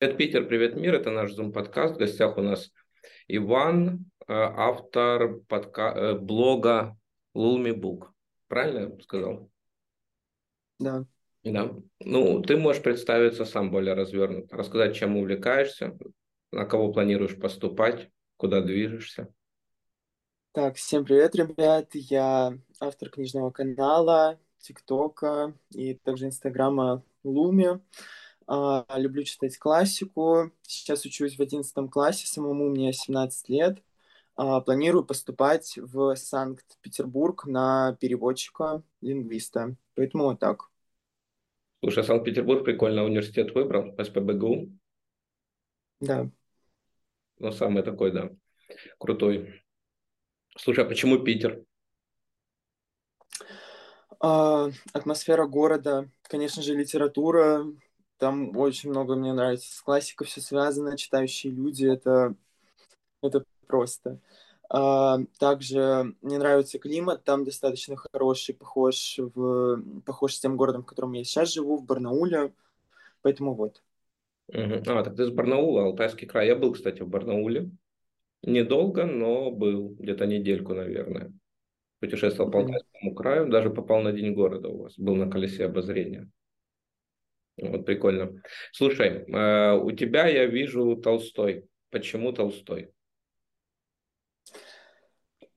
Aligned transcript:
Привет, 0.00 0.16
Питер, 0.16 0.46
привет, 0.46 0.76
мир. 0.76 0.94
Это 0.94 1.10
наш 1.10 1.38
Zoom-подкаст. 1.38 1.96
В 1.96 1.98
гостях 1.98 2.38
у 2.38 2.40
нас 2.40 2.72
Иван, 3.28 4.06
э, 4.20 4.32
автор 4.32 5.40
подка... 5.46 5.92
Э, 5.94 6.14
блога 6.14 6.96
Lulmi 7.36 7.74
Book. 7.74 8.06
Правильно 8.48 8.78
я 8.78 9.02
сказал? 9.02 9.50
Да. 10.78 11.04
Да. 11.44 11.74
Ну, 12.02 12.40
ты 12.40 12.56
можешь 12.56 12.82
представиться 12.82 13.44
сам 13.44 13.70
более 13.70 13.92
развернуто, 13.92 14.56
рассказать, 14.56 14.96
чем 14.96 15.18
увлекаешься, 15.18 15.98
на 16.50 16.64
кого 16.64 16.94
планируешь 16.94 17.38
поступать, 17.38 18.08
куда 18.38 18.62
движешься. 18.62 19.28
Так, 20.52 20.76
всем 20.76 21.04
привет, 21.04 21.34
ребят. 21.34 21.90
Я 21.92 22.54
автор 22.80 23.10
книжного 23.10 23.50
канала, 23.50 24.40
ТикТока 24.60 25.52
и 25.74 25.92
также 25.92 26.24
Инстаграма 26.24 27.04
Луми. 27.22 27.82
А, 28.46 28.84
люблю 28.96 29.22
читать 29.24 29.56
классику. 29.58 30.50
Сейчас 30.62 31.04
учусь 31.04 31.36
в 31.36 31.42
11 31.42 31.90
классе, 31.90 32.26
самому 32.26 32.68
мне 32.68 32.92
17 32.92 33.48
лет. 33.48 33.82
А, 34.36 34.60
планирую 34.60 35.04
поступать 35.04 35.76
в 35.76 36.16
Санкт-Петербург 36.16 37.46
на 37.46 37.96
переводчика-лингвиста. 38.00 39.76
Поэтому 39.94 40.24
вот 40.24 40.40
так. 40.40 40.70
Слушай, 41.82 42.04
Санкт-Петербург 42.04 42.64
прикольно 42.64 43.04
университет 43.04 43.54
выбрал, 43.54 43.94
СПБГУ. 44.02 44.70
Да. 46.00 46.30
Ну, 47.38 47.52
самый 47.52 47.82
такой, 47.82 48.12
да, 48.12 48.30
крутой. 48.98 49.62
Слушай, 50.56 50.84
а 50.84 50.88
почему 50.88 51.18
Питер? 51.18 51.64
А, 54.20 54.68
атмосфера 54.92 55.46
города, 55.46 56.10
конечно 56.22 56.62
же, 56.62 56.74
литература, 56.74 57.64
там 58.20 58.56
очень 58.56 58.90
много 58.90 59.16
мне 59.16 59.32
нравится. 59.32 59.74
С 59.74 59.80
классикой 59.80 60.26
все 60.26 60.40
связано, 60.40 60.96
читающие 60.96 61.52
люди, 61.52 61.86
это, 61.86 62.34
это 63.22 63.44
просто. 63.66 64.20
А, 64.68 65.18
также 65.38 66.14
мне 66.20 66.38
нравится 66.38 66.78
климат, 66.78 67.24
там 67.24 67.44
достаточно 67.44 67.96
хороший, 67.96 68.54
похож, 68.54 69.18
в, 69.18 69.82
похож 70.06 70.34
с 70.34 70.40
тем 70.40 70.56
городом, 70.56 70.82
в 70.82 70.86
котором 70.86 71.12
я 71.12 71.24
сейчас 71.24 71.52
живу, 71.52 71.78
в 71.78 71.84
Барнауле. 71.84 72.52
Поэтому 73.22 73.54
вот. 73.54 73.82
А, 74.52 75.02
так 75.02 75.16
ты 75.16 75.22
из 75.22 75.30
Барнаула, 75.30 75.84
Алтайский 75.84 76.28
край. 76.28 76.48
Я 76.48 76.56
был, 76.56 76.72
кстати, 76.72 77.02
в 77.02 77.08
Барнауле. 77.08 77.70
Недолго, 78.42 79.06
но 79.06 79.50
был. 79.50 79.96
Где-то 79.98 80.26
недельку, 80.26 80.74
наверное. 80.74 81.32
Путешествовал 82.00 82.50
по 82.50 82.60
Алтайскому 82.60 83.14
краю. 83.14 83.48
Даже 83.48 83.70
попал 83.70 84.02
на 84.02 84.12
День 84.12 84.34
города 84.34 84.68
у 84.68 84.82
вас. 84.82 84.98
Был 84.98 85.16
на 85.16 85.30
колесе 85.30 85.64
обозрения. 85.64 86.30
Вот 87.60 87.84
прикольно. 87.84 88.42
Слушай, 88.72 89.24
э, 89.26 89.74
у 89.74 89.92
тебя 89.92 90.26
я 90.28 90.46
вижу 90.46 90.96
Толстой. 90.96 91.68
Почему 91.90 92.32
Толстой? 92.32 92.92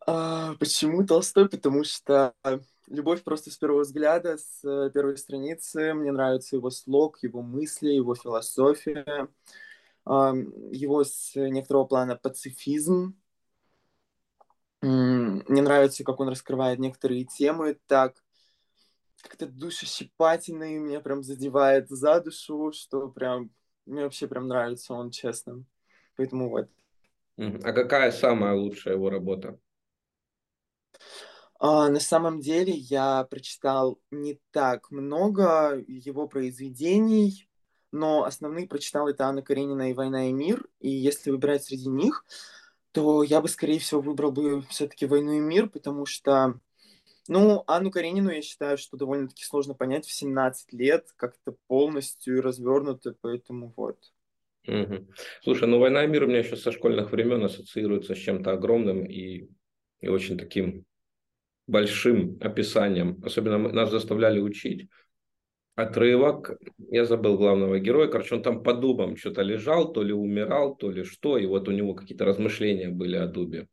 А, 0.05 0.55
почему 0.59 1.05
Толстой? 1.05 1.47
Потому 1.47 1.83
что 1.83 2.33
любовь 2.87 3.23
просто 3.23 3.51
с 3.51 3.57
первого 3.57 3.81
взгляда, 3.81 4.37
с 4.37 4.63
э, 4.63 4.91
первой 4.93 5.17
страницы. 5.17 5.93
Мне 5.93 6.11
нравится 6.11 6.57
его 6.57 6.69
слог, 6.69 7.19
его 7.21 7.41
мысли, 7.41 7.89
его 7.89 8.15
философия, 8.15 9.29
его 10.05 11.03
с 11.05 11.33
некоторого 11.35 11.85
плана 11.85 12.17
пацифизм. 12.17 13.15
Мне 14.81 15.61
нравится, 15.61 16.03
как 16.03 16.19
он 16.19 16.27
раскрывает 16.27 16.77
некоторые 16.79 17.23
темы 17.23 17.79
так 17.87 18.21
как-то 19.23 19.47
душещипательно 19.47 20.75
и 20.75 20.77
меня 20.77 20.99
прям 20.99 21.23
задевает 21.23 21.89
за 21.89 22.19
душу, 22.19 22.71
что 22.73 23.07
прям 23.07 23.49
мне 23.85 24.03
вообще 24.03 24.27
прям 24.27 24.47
нравится 24.47 24.93
он, 24.93 25.11
честно. 25.11 25.63
Поэтому 26.15 26.49
вот. 26.49 26.69
А 27.37 27.71
какая 27.71 28.11
самая 28.11 28.53
лучшая 28.53 28.95
его 28.95 29.09
работа? 29.09 29.57
А, 31.59 31.89
на 31.89 31.99
самом 31.99 32.41
деле 32.41 32.73
я 32.73 33.23
прочитал 33.23 33.99
не 34.11 34.39
так 34.51 34.91
много 34.91 35.81
его 35.87 36.27
произведений, 36.27 37.49
но 37.91 38.25
основные 38.25 38.67
прочитал 38.67 39.07
это 39.07 39.25
Анна 39.25 39.41
Каренина 39.41 39.89
и 39.89 39.93
«Война 39.93 40.29
и 40.29 40.33
мир», 40.33 40.67
и 40.79 40.89
если 40.89 41.31
выбирать 41.31 41.63
среди 41.63 41.87
них, 41.87 42.25
то 42.91 43.23
я 43.23 43.39
бы, 43.39 43.47
скорее 43.47 43.79
всего, 43.79 44.01
выбрал 44.01 44.31
бы 44.31 44.61
все-таки 44.63 45.05
«Войну 45.05 45.33
и 45.33 45.39
мир», 45.39 45.69
потому 45.69 46.05
что 46.05 46.59
ну, 47.27 47.63
Анну 47.67 47.91
Каренину 47.91 48.29
я 48.31 48.41
считаю, 48.41 48.77
что 48.77 48.97
довольно-таки 48.97 49.43
сложно 49.43 49.73
понять 49.73 50.05
в 50.05 50.11
17 50.11 50.73
лет, 50.73 51.07
как-то 51.15 51.55
полностью 51.67 52.41
развернуто, 52.41 53.15
поэтому 53.21 53.73
вот. 53.75 53.97
Угу. 54.67 55.07
Слушай, 55.43 55.67
ну 55.67 55.79
«Война 55.79 56.05
и 56.05 56.07
мир» 56.07 56.23
у 56.23 56.27
меня 56.27 56.39
еще 56.39 56.55
со 56.55 56.71
школьных 56.71 57.11
времен 57.11 57.43
ассоциируется 57.43 58.15
с 58.15 58.17
чем-то 58.17 58.51
огромным 58.51 59.05
и, 59.05 59.49
и 59.99 60.07
очень 60.07 60.37
таким 60.37 60.85
большим 61.67 62.37
описанием. 62.41 63.21
Особенно 63.23 63.57
нас 63.57 63.91
заставляли 63.91 64.39
учить 64.39 64.89
отрывок, 65.75 66.57
я 66.91 67.05
забыл 67.05 67.37
главного 67.37 67.79
героя, 67.79 68.07
короче, 68.07 68.35
он 68.35 68.43
там 68.43 68.63
по 68.63 68.73
дубам 68.73 69.17
что-то 69.17 69.41
лежал, 69.41 69.91
то 69.91 70.03
ли 70.03 70.13
умирал, 70.13 70.75
то 70.75 70.91
ли 70.91 71.03
что, 71.03 71.37
и 71.37 71.45
вот 71.45 71.67
у 71.67 71.71
него 71.71 71.95
какие-то 71.95 72.25
размышления 72.25 72.89
были 72.89 73.15
о 73.15 73.27
дубе. 73.27 73.67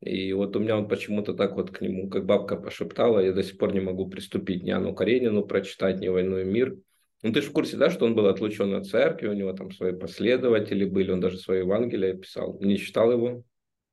И 0.00 0.32
вот 0.32 0.56
у 0.56 0.60
меня 0.60 0.76
он 0.76 0.88
почему-то 0.88 1.34
так 1.34 1.54
вот 1.54 1.70
к 1.70 1.80
нему, 1.80 2.08
как 2.08 2.26
бабка 2.26 2.56
пошептала, 2.56 3.20
я 3.20 3.32
до 3.32 3.42
сих 3.42 3.58
пор 3.58 3.72
не 3.72 3.80
могу 3.80 4.08
приступить 4.08 4.62
ни 4.64 4.70
Анну 4.70 4.94
Каренину 4.94 5.44
прочитать, 5.44 6.00
ни 6.00 6.08
«Войну 6.08 6.38
и 6.38 6.44
мир». 6.44 6.76
Ну, 7.22 7.32
ты 7.32 7.40
же 7.40 7.50
в 7.50 7.52
курсе, 7.52 7.76
да, 7.76 7.88
что 7.88 8.04
он 8.04 8.16
был 8.16 8.26
отлучен 8.26 8.74
от 8.74 8.86
церкви, 8.86 9.28
у 9.28 9.32
него 9.32 9.52
там 9.52 9.70
свои 9.70 9.92
последователи 9.92 10.84
были, 10.84 11.12
он 11.12 11.20
даже 11.20 11.38
свои 11.38 11.60
Евангелия 11.60 12.14
писал. 12.14 12.58
Не 12.60 12.78
читал 12.78 13.12
его 13.12 13.44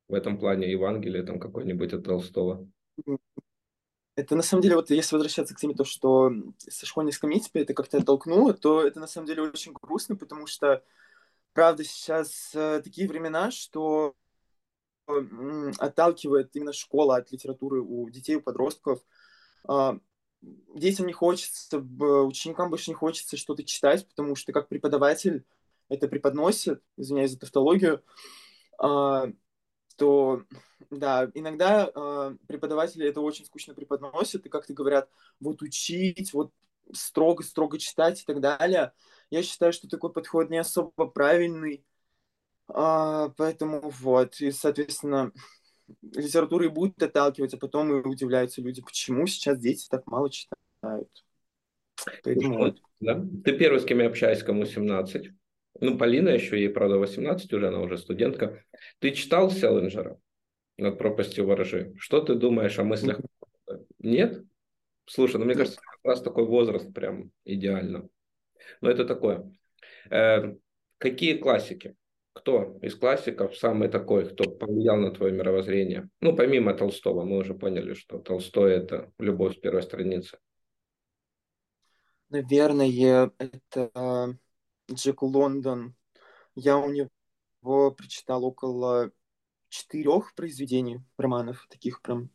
в 0.07 0.13
этом 0.15 0.39
плане 0.39 0.71
Евангелие 0.71 1.21
там 1.21 1.39
какой-нибудь 1.39 1.93
от 1.93 2.03
Толстого? 2.03 2.67
Это 4.15 4.35
на 4.35 4.41
самом 4.41 4.63
деле, 4.63 4.75
вот 4.75 4.89
если 4.89 5.15
возвращаться 5.15 5.55
к 5.55 5.59
теме, 5.59 5.75
то, 5.75 5.85
что 5.85 6.31
со 6.57 6.85
школьной 6.85 7.13
скамьи 7.13 7.39
тебя 7.39 7.61
это 7.61 7.73
как-то 7.73 7.99
оттолкнуло, 7.99 8.53
то 8.53 8.85
это 8.85 8.99
на 8.99 9.07
самом 9.07 9.27
деле 9.27 9.43
очень 9.43 9.73
грустно, 9.73 10.15
потому 10.15 10.47
что, 10.47 10.83
правда, 11.53 11.83
сейчас 11.83 12.51
э, 12.53 12.81
такие 12.83 13.07
времена, 13.07 13.51
что 13.51 14.15
отталкивает 15.77 16.55
именно 16.55 16.73
школа 16.73 17.17
от 17.17 17.31
литературы 17.31 17.81
у 17.81 18.09
детей, 18.09 18.35
у 18.35 18.41
подростков. 18.41 19.01
А, 19.67 19.97
детям 20.41 21.07
не 21.07 21.13
хочется, 21.13 21.79
ученикам 21.79 22.69
больше 22.69 22.91
не 22.91 22.95
хочется 22.95 23.37
что-то 23.37 23.63
читать, 23.63 24.07
потому 24.07 24.35
что 24.35 24.51
как 24.51 24.67
преподаватель 24.67 25.45
это 25.89 26.07
преподносит, 26.07 26.81
извиняюсь 26.97 27.31
за 27.31 27.39
тавтологию, 27.39 28.03
а, 28.77 29.27
то 29.97 30.43
да, 30.89 31.29
иногда 31.33 31.91
э, 31.93 32.35
преподаватели 32.47 33.07
это 33.07 33.21
очень 33.21 33.45
скучно 33.45 33.73
преподносят 33.73 34.45
и 34.45 34.49
как-то 34.49 34.73
говорят, 34.73 35.09
вот 35.39 35.61
учить, 35.61 36.33
вот 36.33 36.51
строго-строго 36.93 37.77
читать 37.77 38.21
и 38.21 38.25
так 38.25 38.39
далее. 38.39 38.93
Я 39.29 39.43
считаю, 39.43 39.73
что 39.73 39.87
такой 39.87 40.11
подход 40.11 40.49
не 40.49 40.57
особо 40.57 41.05
правильный, 41.05 41.85
а, 42.69 43.30
поэтому 43.38 43.90
вот, 44.02 44.40
и, 44.41 44.52
соответственно, 44.52 45.31
литература 46.02 46.66
и 46.66 46.69
будет 46.69 47.02
отталкивать, 47.02 47.53
а 47.53 47.57
потом 47.57 47.91
и 47.91 48.07
удивляются 48.07 48.62
люди, 48.62 48.81
почему 48.81 49.25
сейчас 49.28 49.59
дети 49.59 49.88
так 49.90 50.06
мало 50.07 50.30
читают. 50.30 51.09
Поэтому 52.24 52.57
вот. 52.57 52.78
Да? 53.00 53.25
Ты 53.44 53.57
первый, 53.57 53.80
с 53.80 53.85
кем 53.85 54.00
я 54.00 54.07
общаюсь, 54.07 54.44
кому 54.44 54.66
17. 54.66 55.31
Ну, 55.81 55.97
Полина 55.97 56.30
еще, 56.30 56.59
ей, 56.59 56.69
правда, 56.69 56.97
18 56.97 57.52
уже, 57.53 57.68
она 57.68 57.80
уже 57.80 57.97
студентка. 57.97 58.63
Ты 59.00 59.12
читал 59.12 59.50
Селлинджера 59.50 60.19
над 60.78 60.97
пропастью 60.97 61.46
ворожи? 61.46 61.94
Что 61.97 62.22
ты 62.22 62.36
думаешь 62.36 62.78
о 62.80 62.84
мыслях? 62.84 63.19
Нет? 64.00 64.44
Слушай, 65.06 65.38
ну 65.38 65.46
мне 65.46 65.56
кажется, 65.56 65.80
как 65.81 66.00
раз 66.03 66.22
такой 66.22 66.46
возраст 66.46 66.94
прям 66.94 67.31
идеально. 67.46 68.09
Но 68.81 68.90
это 68.90 69.06
такое. 69.06 69.51
Э, 70.09 70.56
какие 70.97 71.38
классики? 71.38 71.95
Кто 72.33 72.77
из 72.81 72.95
классиков 72.95 73.57
самый 73.57 73.89
такой, 73.89 74.29
кто 74.29 74.49
повлиял 74.49 74.97
на 74.97 75.11
твое 75.11 75.33
мировоззрение? 75.33 76.09
Ну, 76.21 76.35
помимо 76.35 76.73
Толстого, 76.73 77.23
мы 77.23 77.37
уже 77.37 77.53
поняли, 77.53 77.93
что 77.93 78.19
Толстой– 78.19 78.73
это 78.73 79.11
любовь 79.17 79.57
с 79.57 79.59
первой 79.59 79.83
страницы. 79.83 80.37
Наверное, 82.29 83.31
это 83.37 84.37
Джек 84.91 85.21
Лондон. 85.23 85.95
Я 86.55 86.77
у 86.77 86.89
него 86.89 87.91
прочитал 87.91 88.45
около 88.45 89.11
четырех 89.69 90.33
произведений, 90.35 91.01
романов, 91.17 91.67
таких 91.69 92.01
прям. 92.01 92.29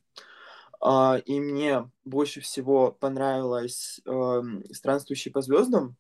А, 0.81 1.21
и 1.25 1.41
мне 1.41 1.91
больше 2.05 2.41
всего 2.41 2.93
понравилось 2.93 4.01
э, 4.05 4.43
«Странствующий 4.73 5.31
по 5.31 5.41
звездам». 5.41 5.97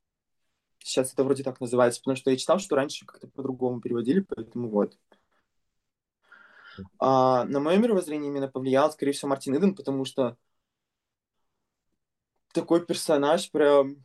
Сейчас 0.84 1.14
это 1.14 1.24
вроде 1.24 1.42
так 1.42 1.62
называется, 1.62 1.98
потому 2.00 2.14
что 2.14 2.30
я 2.30 2.36
читал, 2.36 2.58
что 2.58 2.76
раньше 2.76 3.06
как-то 3.06 3.26
по-другому 3.26 3.80
переводили, 3.80 4.20
поэтому 4.20 4.68
вот. 4.68 4.98
А, 6.98 7.44
на 7.44 7.58
мое 7.58 7.78
мировоззрение 7.78 8.28
именно 8.28 8.48
повлиял, 8.48 8.92
скорее 8.92 9.12
всего, 9.12 9.30
Мартин 9.30 9.56
Иден, 9.56 9.74
потому 9.74 10.04
что 10.04 10.36
такой 12.52 12.84
персонаж 12.84 13.50
прям 13.50 14.04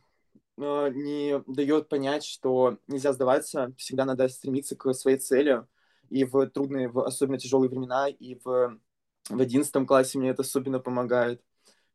э, 0.56 0.88
не 0.94 1.42
дает 1.46 1.90
понять, 1.90 2.24
что 2.24 2.78
нельзя 2.86 3.12
сдаваться, 3.12 3.74
всегда 3.76 4.06
надо 4.06 4.26
стремиться 4.28 4.74
к 4.74 4.94
своей 4.94 5.18
цели, 5.18 5.66
и 6.08 6.24
в 6.24 6.46
трудные, 6.46 6.88
в 6.88 7.00
особенно 7.00 7.36
тяжелые 7.36 7.68
времена, 7.68 8.08
и 8.08 8.36
в, 8.42 8.80
в 9.28 9.38
одиннадцатом 9.38 9.84
классе 9.84 10.18
мне 10.18 10.30
это 10.30 10.40
особенно 10.40 10.78
помогает, 10.78 11.42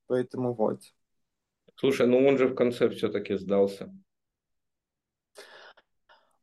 поэтому 0.05 0.53
вот. 0.53 0.83
Слушай, 1.75 2.05
ну 2.05 2.23
он 2.27 2.37
же 2.37 2.49
в 2.49 2.53
конце 2.53 2.87
все-таки 2.89 3.35
сдался. 3.35 3.91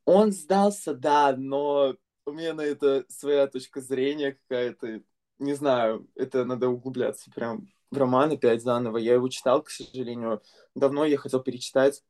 Он 0.04 0.32
сдался, 0.32 0.94
да, 0.94 1.34
но 1.36 1.96
у 2.26 2.32
меня 2.32 2.54
на 2.54 2.62
это 2.62 3.04
своя 3.08 3.46
точка 3.46 3.80
зрения 3.80 4.32
какая-то. 4.32 5.02
Не 5.38 5.54
знаю, 5.54 6.08
это 6.14 6.44
надо 6.44 6.68
углубляться 6.68 7.30
прям 7.30 7.68
в 7.90 7.98
роман 7.98 8.32
опять 8.32 8.62
заново. 8.62 8.96
Я 8.96 9.14
его 9.14 9.28
читал, 9.28 9.62
к 9.62 9.70
сожалению, 9.70 10.42
давно, 10.74 11.04
я 11.04 11.18
хотел 11.18 11.40
перечитать. 11.40 12.02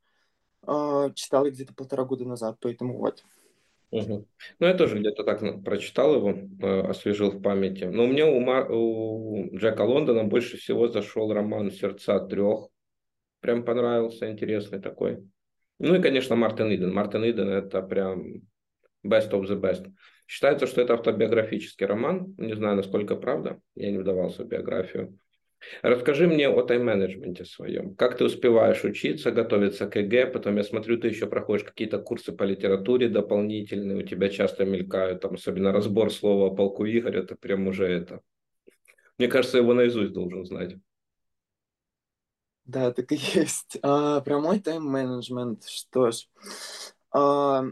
А, 0.65 1.11
читал 1.11 1.45
где-то 1.45 1.75
полтора 1.75 2.05
года 2.05 2.25
назад, 2.25 2.57
поэтому 2.61 2.99
вот. 2.99 3.25
Угу. 3.91 4.27
Ну, 4.59 4.67
я 4.67 4.75
тоже 4.75 4.99
где-то 4.99 5.25
так 5.25 5.65
прочитал 5.65 6.15
его, 6.15 6.31
э, 6.31 6.81
освежил 6.89 7.31
в 7.31 7.43
памяти. 7.43 7.85
Но 7.85 8.07
мне 8.07 8.25
у, 8.25 8.41
Мар... 8.41 8.71
у 8.71 9.51
Джека 9.55 9.83
Лондона 9.83 10.25
больше 10.25 10.57
всего 10.57 10.89
зашел 10.89 11.31
роман 11.33 11.71
«Сердца 11.71 12.19
трех». 12.21 12.69
Прям 13.41 13.65
понравился, 13.65 14.31
интересный 14.31 14.81
такой. 14.81 15.29
Ну 15.83 15.97
и, 15.97 16.01
конечно, 16.01 16.37
Мартин 16.37 16.73
Иден. 16.73 16.95
Мартин 16.95 17.25
Иден– 17.29 17.49
это 17.51 17.83
прям 17.83 18.43
best 19.05 19.33
of 19.33 19.43
the 19.49 19.61
best. 19.61 19.85
Считается, 20.29 20.69
что 20.69 20.81
это 20.81 20.95
автобиографический 20.95 21.87
роман. 21.87 22.37
Не 22.39 22.55
знаю, 22.55 22.77
насколько 22.77 23.17
правда. 23.17 23.61
Я 23.75 23.91
не 23.91 23.99
вдавался 23.99 24.45
в 24.45 24.47
биографию. 24.47 25.19
Расскажи 25.83 26.29
мне 26.29 26.49
о 26.49 26.63
тайм-менеджменте 26.63 27.45
своем. 27.45 27.97
Как 27.97 28.17
ты 28.17 28.25
успеваешь 28.25 28.85
учиться, 28.85 29.33
готовиться 29.33 29.89
к 29.89 29.97
ЕГЭ? 29.97 30.27
Потом 30.27 30.57
я 30.57 30.63
смотрю, 30.63 30.99
ты 30.99 31.09
еще 31.09 31.27
проходишь 31.27 31.65
какие-то 31.65 31.99
курсы 31.99 32.31
по 32.31 32.45
литературе 32.45 33.09
дополнительные. 33.09 33.99
У 33.99 34.03
тебя 34.03 34.29
часто 34.29 34.65
мелькают, 34.65 35.21
там, 35.21 35.35
особенно 35.35 35.73
разбор 35.73 36.13
Слова 36.13 36.47
о 36.47 36.55
полку 36.55 36.85
Игореве. 36.85 37.17
Это 37.17 37.35
прям 37.35 37.67
уже 37.67 37.89
это. 37.89 38.21
Мне 39.19 39.27
кажется, 39.27 39.59
его 39.59 39.75
наизусть 39.75 40.13
должен 40.13 40.45
знать. 40.45 40.77
Да, 42.65 42.93
так 42.93 43.11
и 43.13 43.17
есть. 43.35 43.79
А, 43.83 44.21
про 44.21 44.41
мой 44.41 44.61
тайм-менеджмент. 44.61 45.65
Что 45.65 46.11
ж, 46.11 46.29
а, 47.11 47.65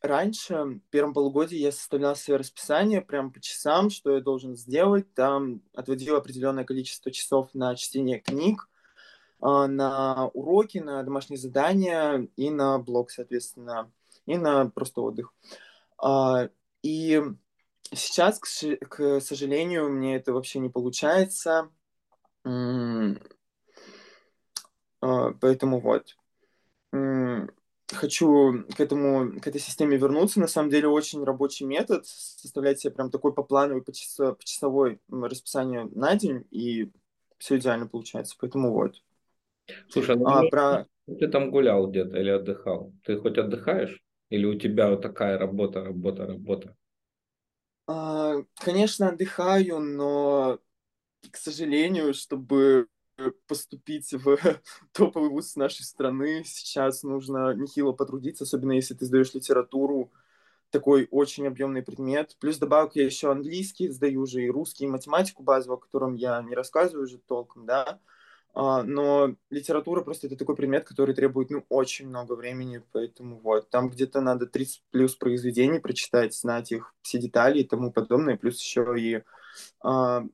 раньше, 0.00 0.54
в 0.54 0.80
первом 0.90 1.12
полугодии, 1.12 1.58
я 1.58 1.72
составлял 1.72 2.14
свое 2.16 2.38
расписание 2.38 3.00
прям 3.00 3.32
по 3.32 3.40
часам, 3.40 3.90
что 3.90 4.14
я 4.14 4.20
должен 4.20 4.56
сделать. 4.56 5.12
Там 5.14 5.62
отводил 5.74 6.16
определенное 6.16 6.64
количество 6.64 7.10
часов 7.10 7.50
на 7.54 7.74
чтение 7.74 8.20
книг, 8.20 8.68
а, 9.40 9.66
на 9.66 10.28
уроки, 10.28 10.78
на 10.78 11.02
домашние 11.02 11.38
задания 11.38 12.28
и 12.36 12.50
на 12.50 12.78
блог, 12.78 13.10
соответственно, 13.10 13.90
и 14.26 14.36
на 14.36 14.70
просто 14.70 15.00
отдых. 15.00 15.32
А, 16.00 16.48
и 16.82 17.22
сейчас, 17.92 18.38
к 18.38 19.20
сожалению, 19.20 19.90
мне 19.90 20.16
это 20.16 20.32
вообще 20.32 20.60
не 20.60 20.68
получается. 20.68 21.70
А, 25.00 25.32
поэтому 25.40 25.80
вот 25.80 26.16
хочу 27.94 28.64
к 28.76 28.80
этому, 28.80 29.40
к 29.40 29.46
этой 29.46 29.60
системе 29.60 29.96
вернуться. 29.96 30.40
На 30.40 30.48
самом 30.48 30.70
деле 30.70 30.88
очень 30.88 31.24
рабочий 31.24 31.64
метод, 31.64 32.06
составлять 32.06 32.80
себе 32.80 32.92
прям 32.92 33.10
такой 33.10 33.32
по 33.32 33.42
плановый, 33.42 33.82
по, 33.82 33.92
часо, 33.92 34.34
по 34.34 34.44
часовой 34.44 35.00
расписание 35.10 35.88
на 35.94 36.14
день, 36.16 36.46
и 36.50 36.90
все 37.38 37.56
идеально 37.56 37.86
получается. 37.86 38.36
Поэтому 38.38 38.72
вот. 38.72 38.96
Слушай, 39.88 40.16
ну 40.16 40.26
а, 40.26 40.48
про... 40.48 40.86
ты 41.06 41.28
там 41.28 41.50
гулял 41.50 41.86
где-то 41.88 42.18
или 42.18 42.30
отдыхал? 42.30 42.92
Ты 43.04 43.18
хоть 43.18 43.38
отдыхаешь? 43.38 44.02
Или 44.30 44.44
у 44.44 44.58
тебя 44.58 44.90
вот 44.90 45.02
такая 45.02 45.38
работа, 45.38 45.82
работа, 45.82 46.26
работа? 46.26 46.76
А, 47.86 48.34
конечно, 48.56 49.08
отдыхаю, 49.08 49.80
но, 49.80 50.58
к 51.30 51.36
сожалению, 51.36 52.12
чтобы 52.12 52.88
поступить 53.46 54.12
в 54.12 54.36
топовый 54.92 55.30
вуз 55.30 55.56
нашей 55.56 55.84
страны, 55.84 56.42
сейчас 56.44 57.02
нужно 57.02 57.54
нехило 57.54 57.92
потрудиться, 57.92 58.44
особенно 58.44 58.72
если 58.72 58.94
ты 58.94 59.06
сдаешь 59.06 59.34
литературу, 59.34 60.12
такой 60.70 61.08
очень 61.10 61.46
объемный 61.46 61.82
предмет. 61.82 62.36
Плюс 62.40 62.58
добавок 62.58 62.94
я 62.96 63.04
еще 63.04 63.30
английский 63.30 63.88
сдаю 63.88 64.22
уже 64.22 64.42
и 64.42 64.50
русский, 64.50 64.84
и 64.84 64.88
математику 64.88 65.42
базовую, 65.42 65.78
о 65.78 65.80
котором 65.80 66.14
я 66.14 66.42
не 66.42 66.54
рассказываю 66.54 67.04
уже 67.04 67.18
толком, 67.18 67.66
да. 67.66 68.00
А, 68.54 68.82
но 68.82 69.34
литература 69.50 70.02
просто 70.02 70.26
это 70.26 70.36
такой 70.36 70.56
предмет, 70.56 70.84
который 70.84 71.14
требует, 71.14 71.50
ну, 71.50 71.64
очень 71.68 72.08
много 72.08 72.34
времени, 72.34 72.82
поэтому 72.92 73.38
вот. 73.38 73.70
Там 73.70 73.88
где-то 73.88 74.20
надо 74.20 74.46
30 74.46 74.82
плюс 74.90 75.14
произведений 75.14 75.78
прочитать, 75.78 76.34
знать 76.34 76.72
их 76.72 76.94
все 77.02 77.18
детали 77.18 77.60
и 77.60 77.64
тому 77.64 77.92
подобное, 77.92 78.36
плюс 78.36 78.60
еще 78.60 78.94
и, 78.98 79.22
а, 79.80 80.24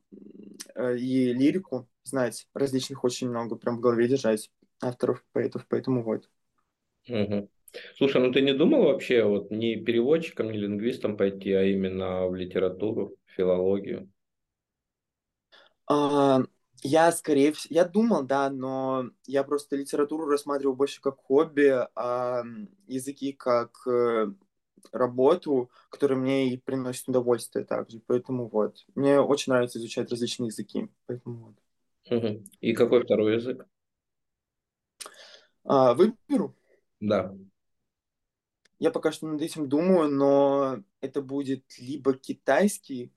э, 0.75 0.97
и 0.97 1.33
лирику, 1.33 1.87
знать 2.05 2.47
различных 2.55 3.05
очень 3.05 3.29
много, 3.29 3.57
прям 3.57 3.79
в 3.79 3.81
голове 3.81 4.09
держать 4.09 4.51
авторов, 4.81 5.25
поэтов, 5.33 5.67
поэтому 5.69 6.03
вот. 6.03 6.29
Угу. 7.09 7.51
Слушай, 7.97 8.23
ну 8.23 8.33
ты 8.33 8.41
не 8.41 8.55
думал 8.55 8.85
вообще 8.85 9.25
вот 9.25 9.51
не 9.51 9.77
переводчиком, 9.77 10.51
не 10.51 10.59
лингвистом 10.59 11.17
пойти, 11.17 11.53
а 11.53 11.65
именно 11.65 12.27
в 12.27 12.35
литературу, 12.35 13.17
филологию? 13.27 14.11
А, 15.87 16.41
я, 16.83 17.13
скорее 17.13 17.53
всего, 17.53 17.75
я 17.75 17.85
думал, 17.85 18.23
да, 18.23 18.51
но 18.51 19.11
я 19.27 19.43
просто 19.45 19.77
литературу 19.77 20.27
рассматривал 20.27 20.75
больше 20.75 21.01
как 21.01 21.19
хобби, 21.19 21.87
а 21.95 22.43
языки 22.87 23.33
как 23.33 23.73
э, 23.87 24.33
работу, 24.93 25.71
которая 25.91 26.19
мне 26.19 26.51
и 26.51 26.59
приносит 26.59 27.09
удовольствие 27.09 27.65
также. 27.65 28.01
Поэтому 28.07 28.49
вот. 28.49 28.85
Мне 28.95 29.21
очень 29.21 29.53
нравится 29.53 29.79
изучать 29.79 30.11
различные 30.11 30.49
языки. 30.49 30.89
Поэтому 31.07 31.47
вот. 31.47 31.55
И 32.61 32.73
какой 32.75 33.03
второй 33.03 33.35
язык? 33.35 33.67
А, 35.65 35.95
выберу? 35.95 36.55
Да. 37.01 37.35
Я 38.79 38.91
пока 38.91 39.13
что 39.13 39.27
над 39.27 39.41
этим 39.41 39.69
думаю, 39.69 40.11
но 40.11 40.83
это 41.01 41.23
будет 41.23 41.65
либо 41.79 42.15
китайский, 42.15 43.13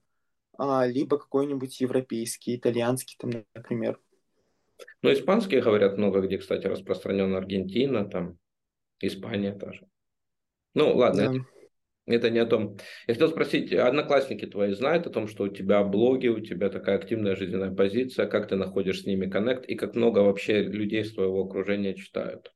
а, 0.56 0.86
либо 0.86 1.18
какой-нибудь 1.18 1.80
европейский, 1.80 2.56
итальянский, 2.56 3.16
там, 3.18 3.44
например. 3.54 4.00
Ну, 5.02 5.12
испанский 5.12 5.60
говорят 5.60 5.98
много 5.98 6.20
где, 6.20 6.38
кстати, 6.38 6.66
распространен 6.66 7.34
Аргентина, 7.34 8.08
там, 8.08 8.38
Испания 9.00 9.52
тоже. 9.52 9.86
Ну, 10.74 10.96
ладно, 10.96 11.24
да. 11.24 11.34
это 11.34 11.57
это 12.16 12.30
не 12.30 12.38
о 12.38 12.46
том. 12.46 12.76
Я 13.06 13.14
хотел 13.14 13.28
спросить, 13.28 13.72
одноклассники 13.72 14.46
твои 14.46 14.72
знают 14.72 15.06
о 15.06 15.10
том, 15.10 15.28
что 15.28 15.44
у 15.44 15.48
тебя 15.48 15.82
блоги, 15.84 16.28
у 16.28 16.40
тебя 16.40 16.68
такая 16.70 16.96
активная 16.96 17.36
жизненная 17.36 17.74
позиция, 17.74 18.26
как 18.26 18.48
ты 18.48 18.56
находишь 18.56 19.02
с 19.02 19.06
ними 19.06 19.28
коннект 19.28 19.66
и 19.66 19.74
как 19.74 19.94
много 19.94 20.20
вообще 20.20 20.62
людей 20.62 21.02
из 21.02 21.14
твоего 21.14 21.42
окружения 21.42 21.94
читают? 21.94 22.52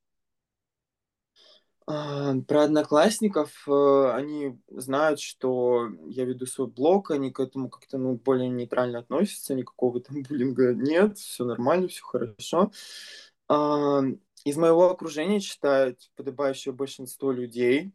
А, 1.86 2.34
про 2.46 2.64
одноклассников 2.64 3.66
э, 3.66 4.10
они 4.14 4.58
знают, 4.68 5.20
что 5.20 5.88
я 6.06 6.24
веду 6.24 6.46
свой 6.46 6.68
блог, 6.68 7.10
они 7.10 7.32
к 7.32 7.40
этому 7.40 7.68
как-то 7.68 7.98
ну, 7.98 8.14
более 8.14 8.48
нейтрально 8.48 9.00
относятся, 9.00 9.54
никакого 9.54 10.00
там 10.00 10.22
буллинга 10.28 10.74
нет, 10.74 11.18
все 11.18 11.44
нормально, 11.44 11.88
все 11.88 12.02
хорошо. 12.02 12.70
А, 13.48 14.00
из 14.44 14.56
моего 14.56 14.90
окружения 14.90 15.40
читают 15.40 15.98
подобающее 16.16 16.72
большинство 16.72 17.32
людей, 17.32 17.92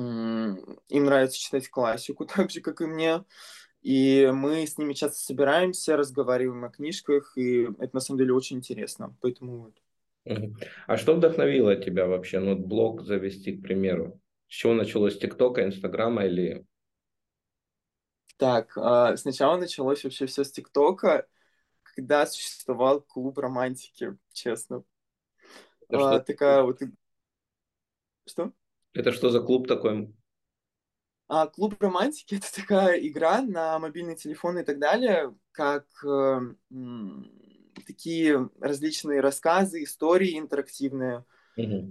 им 0.00 1.04
нравится 1.04 1.38
читать 1.38 1.68
классику, 1.68 2.26
так 2.36 2.50
же, 2.50 2.60
как 2.60 2.80
и 2.80 2.86
мне. 2.86 3.24
И 3.82 4.30
мы 4.32 4.66
с 4.66 4.76
ними 4.76 4.92
часто 4.92 5.18
собираемся, 5.18 5.96
разговариваем 5.96 6.64
о 6.64 6.70
книжках, 6.70 7.32
и 7.36 7.62
это 7.78 7.90
на 7.94 8.00
самом 8.00 8.18
деле 8.18 8.34
очень 8.34 8.58
интересно. 8.58 9.16
Поэтому 9.20 9.58
вот. 9.58 9.74
А 10.86 10.96
что 10.96 11.14
вдохновило 11.14 11.76
тебя 11.76 12.06
вообще, 12.06 12.40
ну, 12.40 12.56
блог 12.56 13.02
завести, 13.02 13.56
к 13.56 13.62
примеру? 13.62 14.20
С 14.48 14.52
чего 14.52 14.74
началось? 14.74 15.14
С 15.14 15.18
ТикТока, 15.18 15.64
Инстаграма 15.64 16.26
или... 16.26 16.66
Так, 18.36 18.76
а, 18.76 19.16
сначала 19.16 19.56
началось 19.56 20.04
вообще 20.04 20.26
все 20.26 20.44
с 20.44 20.52
ТикТока, 20.52 21.26
когда 21.82 22.26
существовал 22.26 23.00
клуб 23.00 23.38
романтики, 23.38 24.16
честно. 24.32 24.84
Это 25.88 26.16
а, 26.16 26.20
такая 26.20 26.62
вот... 26.62 26.80
Что? 28.26 28.52
Это 28.92 29.12
что 29.12 29.30
за 29.30 29.40
клуб 29.40 29.68
такой? 29.68 30.12
А, 31.28 31.46
клуб 31.46 31.76
романтики 31.80 32.34
это 32.34 32.52
такая 32.52 32.98
игра 32.98 33.40
на 33.40 33.78
мобильный 33.78 34.16
телефон 34.16 34.58
и 34.58 34.64
так 34.64 34.80
далее, 34.80 35.32
как 35.52 35.86
э, 36.04 36.40
такие 37.86 38.50
различные 38.60 39.20
рассказы, 39.20 39.84
истории 39.84 40.38
интерактивные. 40.38 41.24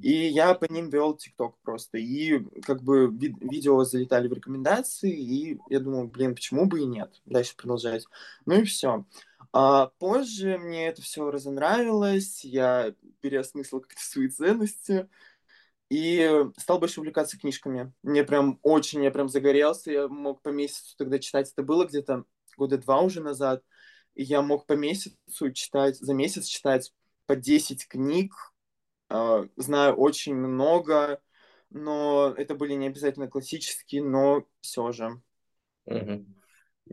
И 0.02 0.12
я 0.12 0.56
по 0.56 0.72
ним 0.72 0.90
вел 0.90 1.16
ТикТок 1.16 1.58
просто. 1.62 1.98
И 1.98 2.40
как 2.62 2.84
бы 2.84 3.08
ви- 3.12 3.36
видео 3.42 3.84
залетали 3.84 4.28
в 4.28 4.34
рекомендации, 4.34 5.12
и 5.12 5.60
я 5.70 5.80
думал, 5.80 6.08
блин, 6.08 6.36
почему 6.36 6.66
бы 6.66 6.82
и 6.82 6.86
нет? 6.86 7.22
Дальше 7.26 7.56
продолжать. 7.56 8.06
Ну 8.46 8.62
и 8.62 8.64
все. 8.64 9.06
А 9.52 9.88
позже 10.00 10.58
мне 10.58 10.88
это 10.88 11.02
все 11.02 11.30
разонравилось, 11.32 12.46
я 12.46 12.94
переосмыслил 13.22 13.82
как-то 13.82 14.02
свои 14.02 14.28
ценности 14.30 15.10
и 15.90 16.46
стал 16.58 16.80
больше 16.80 17.00
увлекаться 17.00 17.38
книжками. 17.38 17.92
Мне 18.04 18.24
прям 18.24 18.60
очень, 18.62 19.04
я 19.04 19.12
прям 19.12 19.28
загорелся, 19.28 19.92
я 19.92 20.08
мог 20.08 20.42
по 20.42 20.50
месяцу 20.50 20.96
тогда 20.98 21.20
читать, 21.20 21.52
это 21.52 21.64
было 21.64 21.86
где-то 21.86 22.26
года 22.58 22.78
два 22.78 23.02
уже 23.02 23.22
назад, 23.22 23.64
и 24.16 24.24
я 24.24 24.42
мог 24.42 24.66
по 24.66 24.74
месяцу 24.74 25.52
читать, 25.52 25.98
за 25.98 26.14
месяц 26.14 26.46
читать 26.46 26.94
по 27.26 27.36
10 27.36 27.88
книг, 27.88 28.34
а, 29.10 29.48
знаю 29.56 29.96
очень 29.96 30.36
много, 30.36 31.22
но 31.70 32.34
это 32.38 32.56
были 32.56 32.74
не 32.74 32.88
обязательно 32.88 33.28
классические, 33.28 34.04
но 34.04 34.46
все 34.62 34.92
же. 34.92 35.22
Угу. 35.86 36.26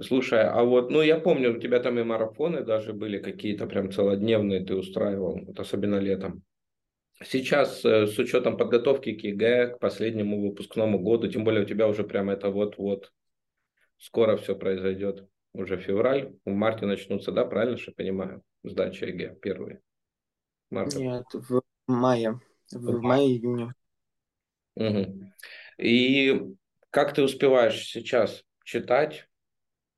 Слушай, 0.03 0.45
а 0.49 0.63
вот, 0.63 0.91
ну 0.91 1.03
я 1.03 1.19
помню, 1.19 1.57
у 1.57 1.61
тебя 1.61 1.81
там 1.81 1.99
и 1.99 2.03
марафоны 2.03 2.63
даже 2.63 2.93
были 2.93 3.19
какие-то 3.19 3.67
прям 3.67 3.91
целодневные 3.91 4.65
ты 4.65 4.75
устраивал, 4.75 5.39
вот 5.47 5.59
особенно 5.59 5.97
летом. 5.97 6.45
Сейчас 7.25 7.83
э, 7.85 8.07
с 8.07 8.19
учетом 8.19 8.59
подготовки 8.59 9.15
к 9.15 9.25
ЕГЭ, 9.25 9.77
к 9.77 9.79
последнему 9.79 10.41
выпускному 10.43 10.99
году, 10.99 11.29
тем 11.29 11.45
более 11.45 11.63
у 11.63 11.67
тебя 11.67 11.89
уже 11.89 12.05
прям 12.05 12.29
это 12.29 12.51
вот-вот, 12.51 13.13
скоро 13.97 14.37
все 14.37 14.55
произойдет, 14.55 15.27
уже 15.55 15.79
февраль, 15.79 16.35
в 16.45 16.51
марте 16.51 16.85
начнутся, 16.85 17.33
да, 17.33 17.47
правильно 17.47 17.79
же 17.79 17.93
понимаю, 17.93 18.43
сдача 18.65 19.07
ЕГЭ 19.07 19.37
первые? 19.41 19.81
Марта. 20.69 20.99
Нет, 20.99 21.25
в 21.33 21.63
мае, 21.87 22.39
в, 22.71 22.77
в 22.77 23.01
мае-июне. 23.01 23.73
Угу. 24.75 25.33
И 25.79 26.55
как 26.91 27.15
ты 27.15 27.23
успеваешь 27.23 27.83
сейчас 27.87 28.45
читать, 28.63 29.27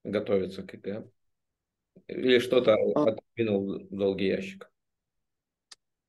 готовиться 0.04 0.62
к 0.62 0.74
ЕГЭ? 0.74 1.04
Или 2.06 2.38
что-то 2.38 2.74
а... 2.74 3.08
отодвинул 3.08 3.80
в 3.90 3.96
долгий 3.96 4.28
ящик? 4.28 4.70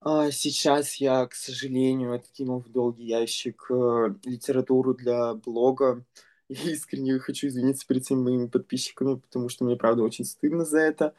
А, 0.02 0.32
сейчас 0.32 0.96
я, 0.96 1.26
к 1.28 1.34
сожалению, 1.36 2.14
откинул 2.14 2.62
в 2.62 2.70
долгий 2.72 3.06
ящик 3.06 3.66
э, 3.70 4.16
литературу 4.24 4.94
для 4.94 5.34
блога. 5.34 6.06
Я 6.50 6.72
искренне 6.72 7.20
хочу 7.20 7.48
извиниться 7.48 7.86
перед 7.86 8.06
всеми 8.06 8.22
моими 8.22 8.48
подписчиками, 8.48 9.16
потому 9.16 9.50
что 9.50 9.66
мне, 9.66 9.76
правда, 9.76 10.04
очень 10.04 10.26
стыдно 10.26 10.64
за 10.66 10.80
это. 10.80 11.14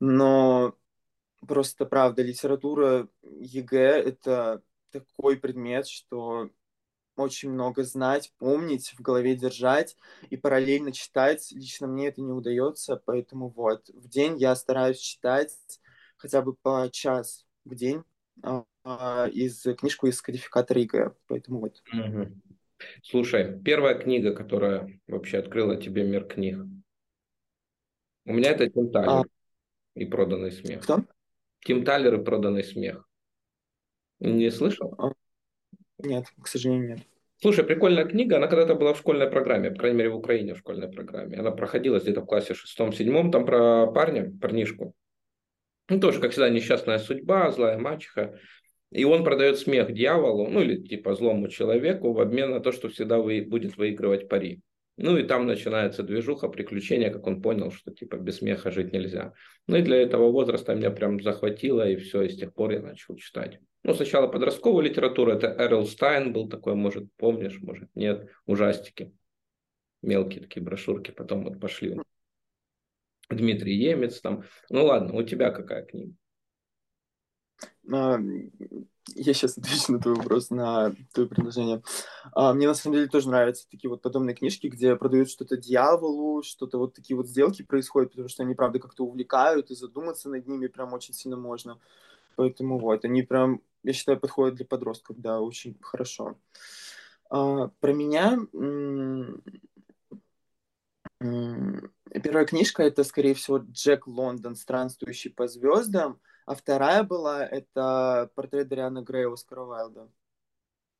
Но 0.00 0.76
просто, 1.46 1.86
правда, 1.86 2.22
литература 2.22 3.08
ЕГЭ— 3.22 4.02
это 4.06 4.62
такой 4.92 5.38
предмет, 5.38 5.88
что 5.88 6.50
очень 7.16 7.50
много 7.50 7.84
знать, 7.84 8.32
помнить, 8.38 8.94
в 8.98 9.00
голове 9.02 9.36
держать 9.36 9.96
и 10.30 10.36
параллельно 10.36 10.92
читать. 10.92 11.50
Лично 11.52 11.86
мне 11.88 12.08
это 12.08 12.20
не 12.22 12.32
удается, 12.32 13.02
поэтому 13.04 13.48
вот 13.50 13.88
в 13.90 14.08
день 14.08 14.38
я 14.38 14.54
стараюсь 14.56 14.98
читать 15.00 15.52
хотя 16.16 16.42
бы 16.42 16.54
по 16.54 16.88
час 16.92 17.46
в 17.64 17.74
день 17.74 18.04
из 19.32 19.62
книжку 19.76 20.06
из 20.06 20.20
кодификатора 20.22 20.80
ЕГЭ, 20.80 21.12
поэтому 21.26 21.60
вот. 21.60 21.82
Угу. 21.92 22.28
Слушай, 23.02 23.60
первая 23.60 23.94
книга, 23.94 24.34
которая 24.34 25.00
вообще 25.06 25.38
открыла 25.38 25.76
тебе 25.76 26.04
мир 26.04 26.24
книг. 26.24 26.58
У 28.24 28.32
меня 28.32 28.50
это 28.50 28.68
Тим 28.68 28.90
Талер 28.90 29.08
а... 29.08 29.24
и 29.94 30.04
проданный 30.04 30.52
смех. 30.52 30.82
Кто? 30.82 31.04
Тим 31.64 31.84
Талер 31.84 32.20
и 32.20 32.24
проданный 32.24 32.62
смех. 32.62 33.08
Не 34.20 34.50
слышал? 34.50 34.94
А... 34.98 35.12
Нет, 35.98 36.26
к 36.40 36.46
сожалению, 36.46 36.88
нет. 36.88 36.98
Слушай, 37.40 37.64
прикольная 37.64 38.04
книга, 38.04 38.36
она 38.36 38.48
когда-то 38.48 38.74
была 38.74 38.94
в 38.94 38.98
школьной 38.98 39.30
программе, 39.30 39.70
по 39.70 39.78
крайней 39.78 39.98
мере 39.98 40.10
в 40.10 40.16
Украине 40.16 40.54
в 40.54 40.58
школьной 40.58 40.88
программе. 40.88 41.38
Она 41.38 41.52
проходила 41.52 42.00
где-то 42.00 42.22
в 42.22 42.26
классе 42.26 42.54
шестом-седьмом, 42.54 43.30
там 43.30 43.46
про 43.46 43.86
парня, 43.86 44.32
парнишку. 44.40 44.94
Ну, 45.88 46.00
тоже, 46.00 46.20
как 46.20 46.32
всегда, 46.32 46.50
несчастная 46.50 46.98
судьба, 46.98 47.50
злая 47.50 47.78
мачеха. 47.78 48.38
И 48.90 49.04
он 49.04 49.24
продает 49.24 49.58
смех 49.58 49.92
дьяволу, 49.92 50.48
ну 50.48 50.62
или 50.62 50.82
типа 50.82 51.14
злому 51.14 51.48
человеку 51.48 52.12
в 52.12 52.20
обмен 52.20 52.50
на 52.50 52.60
то, 52.60 52.72
что 52.72 52.88
всегда 52.88 53.18
вы, 53.18 53.42
будет 53.42 53.76
выигрывать 53.76 54.28
пари. 54.28 54.60
Ну 54.96 55.16
и 55.16 55.22
там 55.22 55.46
начинается 55.46 56.02
движуха, 56.02 56.48
приключения, 56.48 57.10
как 57.10 57.26
он 57.26 57.40
понял, 57.40 57.70
что 57.70 57.92
типа 57.92 58.16
без 58.16 58.38
смеха 58.38 58.70
жить 58.70 58.92
нельзя. 58.92 59.32
Ну 59.66 59.76
и 59.76 59.82
для 59.82 59.98
этого 59.98 60.32
возраста 60.32 60.74
меня 60.74 60.90
прям 60.90 61.22
захватило, 61.22 61.88
и 61.88 61.96
все, 61.96 62.22
и 62.22 62.28
с 62.28 62.36
тех 62.36 62.52
пор 62.52 62.72
я 62.72 62.80
начал 62.80 63.14
читать. 63.16 63.60
Ну, 63.84 63.94
сначала 63.94 64.26
подростковая 64.26 64.84
литература, 64.84 65.36
это 65.36 65.54
Эрл 65.58 65.86
Стайн 65.86 66.32
был 66.32 66.48
такой, 66.48 66.74
может, 66.74 67.04
помнишь, 67.16 67.60
может, 67.60 67.88
нет, 67.94 68.28
ужастики. 68.46 69.12
Мелкие 70.02 70.42
такие 70.42 70.62
брошюрки, 70.62 71.12
потом 71.12 71.44
вот 71.44 71.60
пошли. 71.60 71.96
Дмитрий 73.30 73.76
Емец 73.76 74.20
там. 74.20 74.44
Ну 74.70 74.84
ладно, 74.84 75.14
у 75.14 75.22
тебя 75.22 75.50
какая 75.50 75.84
книга? 75.84 76.14
А, 77.92 78.18
я 79.14 79.34
сейчас 79.34 79.58
отвечу 79.58 79.92
на 79.92 80.00
твой 80.00 80.14
вопрос, 80.14 80.50
на 80.50 80.94
твое 81.12 81.28
предложение. 81.28 81.82
А, 82.32 82.52
мне 82.52 82.66
на 82.66 82.74
самом 82.74 82.96
деле 82.96 83.08
тоже 83.08 83.28
нравятся 83.28 83.68
такие 83.70 83.90
вот 83.90 84.02
подобные 84.02 84.34
книжки, 84.34 84.66
где 84.66 84.96
продают 84.96 85.30
что-то 85.30 85.56
дьяволу, 85.56 86.42
что-то 86.42 86.78
вот 86.78 86.94
такие 86.94 87.16
вот 87.16 87.26
сделки 87.26 87.62
происходят, 87.62 88.10
потому 88.10 88.28
что 88.28 88.42
они, 88.42 88.54
правда, 88.54 88.78
как-то 88.78 89.04
увлекают, 89.04 89.70
и 89.70 89.74
задуматься 89.74 90.28
над 90.28 90.46
ними 90.46 90.66
прям 90.66 90.92
очень 90.92 91.14
сильно 91.14 91.36
можно. 91.36 91.78
Поэтому 92.36 92.78
вот, 92.78 93.04
они 93.04 93.22
прям, 93.22 93.62
я 93.82 93.92
считаю, 93.92 94.20
подходят 94.20 94.56
для 94.56 94.66
подростков, 94.66 95.20
да, 95.20 95.40
очень 95.40 95.76
хорошо. 95.80 96.36
А, 97.30 97.68
про 97.80 97.92
меня 97.92 98.38
первая 101.20 102.46
книжка 102.46 102.82
это, 102.82 103.04
скорее 103.04 103.34
всего, 103.34 103.58
Джек 103.58 104.06
Лондон, 104.06 104.54
странствующий 104.54 105.32
по 105.32 105.48
звездам, 105.48 106.20
а 106.46 106.54
вторая 106.54 107.02
была 107.02 107.46
это 107.46 108.30
портрет 108.34 108.68
Дариана 108.68 109.02
Грея 109.02 109.32
Оскара 109.32 109.62
Уайлда. 109.62 110.10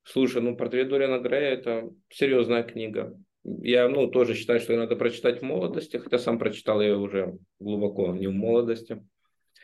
Слушай, 0.03 0.41
ну 0.41 0.55
портрет 0.55 0.89
Дориана 0.89 1.21
Грея 1.21 1.53
это 1.53 1.89
серьезная 2.09 2.63
книга. 2.63 3.17
Я, 3.43 3.87
ну, 3.87 4.07
тоже 4.07 4.35
считаю, 4.35 4.59
что 4.59 4.73
ее 4.73 4.79
надо 4.79 4.95
прочитать 4.95 5.39
в 5.39 5.45
молодости, 5.45 5.97
хотя 5.97 6.17
сам 6.17 6.37
прочитал 6.37 6.81
ее 6.81 6.97
уже 6.97 7.37
глубоко 7.59 8.13
не 8.13 8.27
в 8.27 8.33
молодости. 8.33 9.05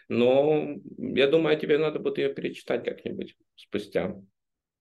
Но 0.07 0.75
я 0.97 1.27
думаю, 1.27 1.59
тебе 1.59 1.77
надо 1.77 1.99
будет 1.99 2.17
ее 2.17 2.33
перечитать 2.33 2.85
как-нибудь 2.85 3.35
спустя 3.55 4.15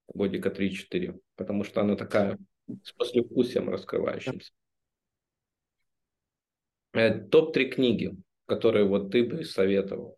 годика 0.07 0.49
3-4, 0.49 1.19
потому 1.35 1.63
что 1.63 1.81
она 1.81 1.95
такая 1.95 2.37
с 2.83 2.91
послевкусием 2.93 3.69
раскрывающимся. 3.69 4.51
Э, 6.95 7.19
топ-3 7.19 7.65
книги, 7.65 8.15
которые 8.45 8.87
вот 8.87 9.11
ты 9.11 9.25
бы 9.25 9.43
советовал. 9.43 10.17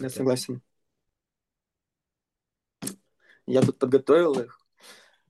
Я 0.00 0.08
согласен. 0.08 0.62
Я 3.44 3.60
тут 3.60 3.78
подготовил 3.78 4.40
их. 4.40 4.58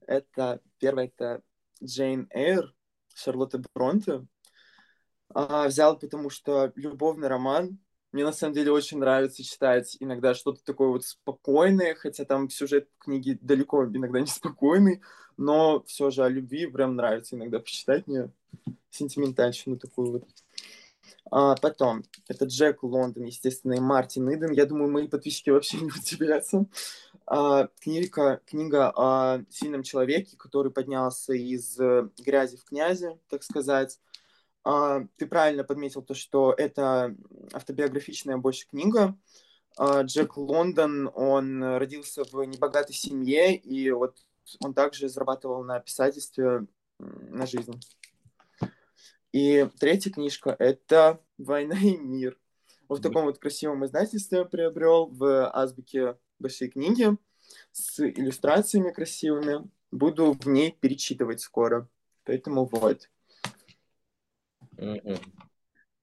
Это 0.07 0.61
первое, 0.79 1.07
это 1.07 1.43
Джейн 1.83 2.29
Эйр, 2.31 2.73
Шарлотта 3.13 3.61
Бронте. 3.75 4.25
А, 5.35 5.67
взял, 5.67 5.99
потому 5.99 6.31
что 6.31 6.73
любовный 6.77 7.27
роман. 7.27 7.81
Мне 8.13 8.25
на 8.25 8.33
самом 8.33 8.55
деле 8.55 8.71
очень 8.71 8.99
нравится 8.99 9.43
читать 9.43 9.97
иногда 9.99 10.33
что-то 10.33 10.63
такое 10.63 10.89
вот 10.89 11.05
спокойное, 11.05 11.97
хотя 11.97 12.25
там 12.25 12.49
сюжет 12.51 12.89
книги 12.99 13.37
далеко 13.43 13.85
иногда 13.85 14.21
не 14.21 14.27
спокойный, 14.27 15.03
но 15.37 15.83
все 15.87 16.11
же 16.11 16.25
о 16.25 16.29
любви 16.29 16.67
прям 16.67 16.95
нравится 16.95 17.35
иногда 17.35 17.59
почитать 17.59 18.07
мне 18.07 18.31
сентиментальщину 18.91 19.77
такую 19.77 20.13
вот. 20.13 20.25
А, 21.31 21.57
потом, 21.57 22.05
это 22.29 22.47
Джек 22.47 22.83
Лондон, 22.83 23.25
естественно, 23.25 23.75
и 23.75 23.81
Мартин 23.81 24.33
Иден. 24.33 24.53
Я 24.53 24.67
думаю, 24.67 24.91
мои 24.91 25.09
подписчики 25.09 25.51
вообще 25.51 25.79
не 25.79 25.91
удивятся. 25.91 26.67
А, 27.27 27.69
книга, 27.81 28.41
книга 28.47 28.91
о 28.97 29.43
сильном 29.51 29.83
человеке, 29.83 30.37
который 30.37 30.73
поднялся 30.73 31.35
из 31.35 31.79
э, 31.79 32.09
грязи 32.19 32.57
в 32.57 32.65
князи, 32.65 33.19
так 33.29 33.43
сказать. 33.43 33.99
А, 34.65 35.01
ты 35.17 35.27
правильно 35.27 35.65
подметил 35.65 36.03
то, 36.03 36.15
что 36.15 36.55
это 36.57 37.15
автобиографичная 37.53 38.39
больше 38.39 38.67
книга. 38.67 39.17
А, 39.77 40.03
Джек 40.03 40.37
Лондон, 40.37 41.11
он 41.15 41.63
родился 41.63 42.25
в 42.25 42.43
небогатой 42.45 42.95
семье, 42.95 43.55
и 43.57 43.91
вот 43.91 44.17
он 44.61 44.73
также 44.73 45.09
зарабатывал 45.09 45.63
на 45.65 45.81
писательстве 45.81 46.67
на 46.99 47.47
жизнь. 47.47 47.79
И 49.33 49.67
третья 49.79 50.11
книжка— 50.11 50.57
это 50.59 51.21
«Война 51.37 51.77
и 51.79 51.97
мир». 51.97 52.39
Вот 52.89 53.01
в 53.01 53.03
таком 53.03 53.27
вот 53.27 53.39
красивом 53.39 53.85
издательстве 53.85 54.47
приобрел 54.47 55.07
в 55.07 55.51
азбуке 55.51 56.17
большие 56.39 56.71
книги 56.71 57.09
с 57.73 58.01
иллюстрациями 58.01 58.91
красивыми. 58.91 59.71
Буду 59.91 60.33
в 60.33 60.47
ней 60.47 60.73
перечитывать 60.73 61.41
скоро. 61.41 61.89
Поэтому 62.25 62.65
вот. 62.65 63.11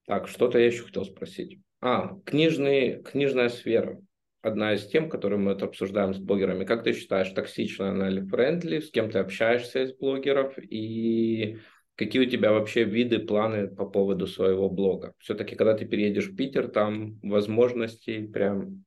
Так, 0.06 0.28
что-то 0.28 0.60
я 0.60 0.68
еще 0.68 0.84
хотел 0.84 1.06
спросить. 1.06 1.60
А, 1.82 2.20
книжный, 2.26 3.02
книжная 3.02 3.50
сфера. 3.50 4.02
Одна 4.42 4.76
из 4.76 4.86
тем, 4.86 5.10
которую 5.10 5.40
мы 5.40 5.54
это 5.54 5.66
обсуждаем 5.66 6.14
с 6.14 6.20
блогерами. 6.20 6.66
Как 6.66 6.84
ты 6.84 6.94
считаешь, 6.94 7.32
токсичная 7.32 7.90
она 7.90 8.10
или 8.10 8.22
френдли? 8.22 8.80
С 8.80 8.92
кем 8.92 9.10
ты 9.10 9.18
общаешься 9.18 9.84
из 9.84 9.96
блогеров? 9.96 10.56
И 10.60 11.58
Какие 11.96 12.26
у 12.26 12.30
тебя 12.30 12.52
вообще 12.52 12.84
виды, 12.84 13.20
планы 13.20 13.68
по 13.68 13.86
поводу 13.86 14.28
своего 14.28 14.70
блога? 14.70 15.14
Все-таки, 15.18 15.56
когда 15.56 15.76
ты 15.76 15.86
переедешь 15.86 16.28
в 16.28 16.36
Питер, 16.36 16.68
там 16.68 17.20
возможностей 17.22 18.28
прям 18.28 18.84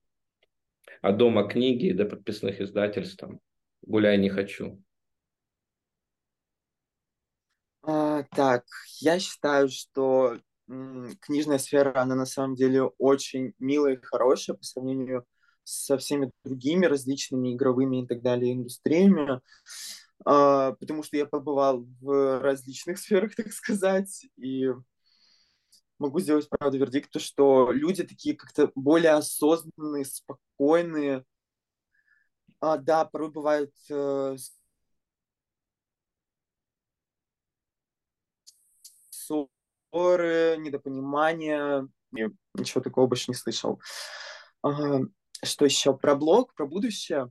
от 1.00 1.16
дома 1.16 1.48
книги 1.48 1.92
до 1.92 2.04
подписных 2.04 2.60
издательств, 2.60 3.16
там, 3.16 3.40
гуляй 3.82 4.18
не 4.18 4.28
хочу. 4.28 4.82
А, 7.82 8.24
так, 8.34 8.64
я 9.00 9.18
считаю, 9.18 9.68
что 9.70 10.38
книжная 11.20 11.58
сфера, 11.58 11.98
она 11.98 12.14
на 12.14 12.26
самом 12.26 12.54
деле 12.54 12.82
очень 12.98 13.54
милая 13.58 13.94
и 13.94 14.02
хорошая 14.02 14.56
по 14.56 14.62
сравнению 14.62 15.24
со 15.64 15.96
всеми 15.96 16.30
другими 16.44 16.86
различными 16.86 17.54
игровыми 17.54 18.02
и 18.02 18.06
так 18.06 18.20
далее 18.20 18.52
индустриями, 18.52 19.40
потому 20.28 21.02
что 21.02 21.16
я 21.16 21.24
побывал 21.24 21.86
в 22.00 22.40
различных 22.42 22.98
сферах, 22.98 23.34
так 23.34 23.50
сказать, 23.50 24.26
и 24.36 24.68
могу 25.98 26.20
сделать, 26.20 26.48
правда, 26.50 26.76
вердикт, 26.76 27.10
то, 27.10 27.18
что 27.18 27.72
люди 27.72 28.04
такие 28.04 28.36
как-то 28.36 28.70
более 28.74 29.12
осознанные, 29.12 30.04
спокойные. 30.04 31.24
А, 32.60 32.76
да, 32.76 33.06
порой 33.06 33.30
бывают 33.30 33.72
э, 33.88 34.36
ссоры, 39.08 40.56
недопонимания. 40.58 41.88
Ничего 42.10 42.82
такого 42.82 43.06
больше 43.06 43.30
не 43.30 43.34
слышал. 43.34 43.80
Что 44.62 45.64
еще? 45.64 45.96
Про 45.96 46.16
блог, 46.16 46.52
про 46.54 46.66
будущее. 46.66 47.30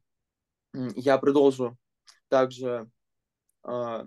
Я 0.73 1.19
продолжу 1.19 1.77
также 2.29 2.89
э, 3.67 4.05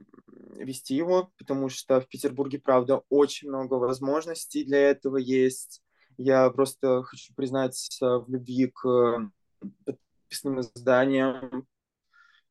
вести 0.56 0.94
его, 0.94 1.32
потому 1.38 1.68
что 1.68 2.00
в 2.00 2.08
Петербурге, 2.08 2.58
правда, 2.58 3.02
очень 3.08 3.48
много 3.48 3.74
возможностей 3.74 4.64
для 4.64 4.90
этого 4.90 5.16
есть. 5.16 5.82
Я 6.16 6.50
просто 6.50 7.02
хочу 7.02 7.34
признаться 7.34 8.18
в 8.18 8.28
любви 8.28 8.66
к 8.74 9.30
подписным 9.84 10.60
изданиям. 10.60 11.66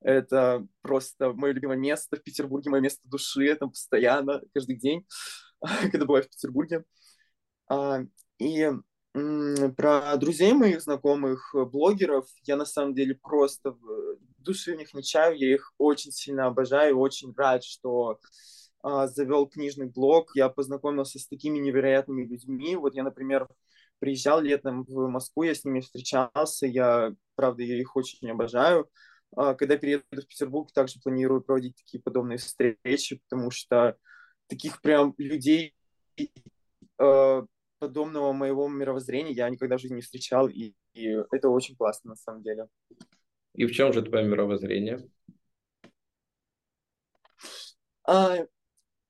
Это 0.01 0.65
просто 0.81 1.33
мое 1.33 1.53
любимое 1.53 1.77
место 1.77 2.15
в 2.15 2.23
Петербурге, 2.23 2.69
мое 2.69 2.81
место 2.81 3.01
души, 3.03 3.55
там 3.55 3.69
постоянно, 3.71 4.41
каждый 4.53 4.77
день, 4.77 5.05
когда 5.91 6.05
бываю 6.05 6.23
в 6.23 6.29
Петербурге. 6.29 6.85
А, 7.67 7.99
и 8.37 8.71
про 9.13 10.15
друзей 10.17 10.53
моих 10.53 10.81
знакомых, 10.81 11.53
блогеров, 11.53 12.27
я 12.43 12.55
на 12.55 12.65
самом 12.65 12.93
деле 12.93 13.15
просто 13.15 13.75
души 14.43 14.73
в 14.73 14.77
них 14.77 14.93
не 14.93 15.03
чаю, 15.03 15.37
я 15.37 15.53
их 15.53 15.73
очень 15.77 16.11
сильно 16.11 16.47
обожаю, 16.47 16.97
очень 16.97 17.33
рад, 17.35 17.63
что 17.63 18.19
а, 18.81 19.07
завел 19.07 19.47
книжный 19.47 19.87
блог, 19.87 20.31
я 20.35 20.49
познакомился 20.49 21.19
с 21.19 21.27
такими 21.27 21.57
невероятными 21.57 22.25
людьми. 22.25 22.75
Вот 22.75 22.95
я, 22.95 23.03
например, 23.03 23.47
приезжал 23.99 24.41
летом 24.41 24.83
в 24.83 25.07
Москву, 25.07 25.43
я 25.43 25.53
с 25.53 25.65
ними 25.65 25.81
встречался, 25.81 26.65
я, 26.65 27.13
правда, 27.35 27.63
я 27.63 27.77
их 27.79 27.95
очень 27.95 28.29
обожаю. 28.29 28.89
А, 29.35 29.53
когда 29.53 29.77
перееду 29.77 30.03
в 30.11 30.27
Петербург, 30.27 30.71
также 30.71 30.99
планирую 31.01 31.41
проводить 31.41 31.75
такие 31.75 32.01
подобные 32.01 32.37
встречи, 32.37 33.21
потому 33.29 33.51
что 33.51 33.97
таких 34.47 34.81
прям 34.81 35.13
людей 35.17 35.75
а, 36.97 37.45
подобного 37.79 38.31
моего 38.33 38.67
мировоззрения 38.67 39.31
я 39.31 39.49
никогда 39.49 39.77
в 39.77 39.81
жизни 39.81 39.95
не 39.95 40.01
встречал, 40.01 40.47
и, 40.47 40.73
и 40.93 41.07
это 41.31 41.49
очень 41.49 41.75
классно 41.75 42.11
на 42.11 42.15
самом 42.15 42.43
деле. 42.43 42.67
И 43.59 43.65
в 43.65 43.73
чем 43.73 43.91
же 43.91 44.01
твое 44.01 44.25
мировоззрение? 44.25 45.05
А, 48.07 48.37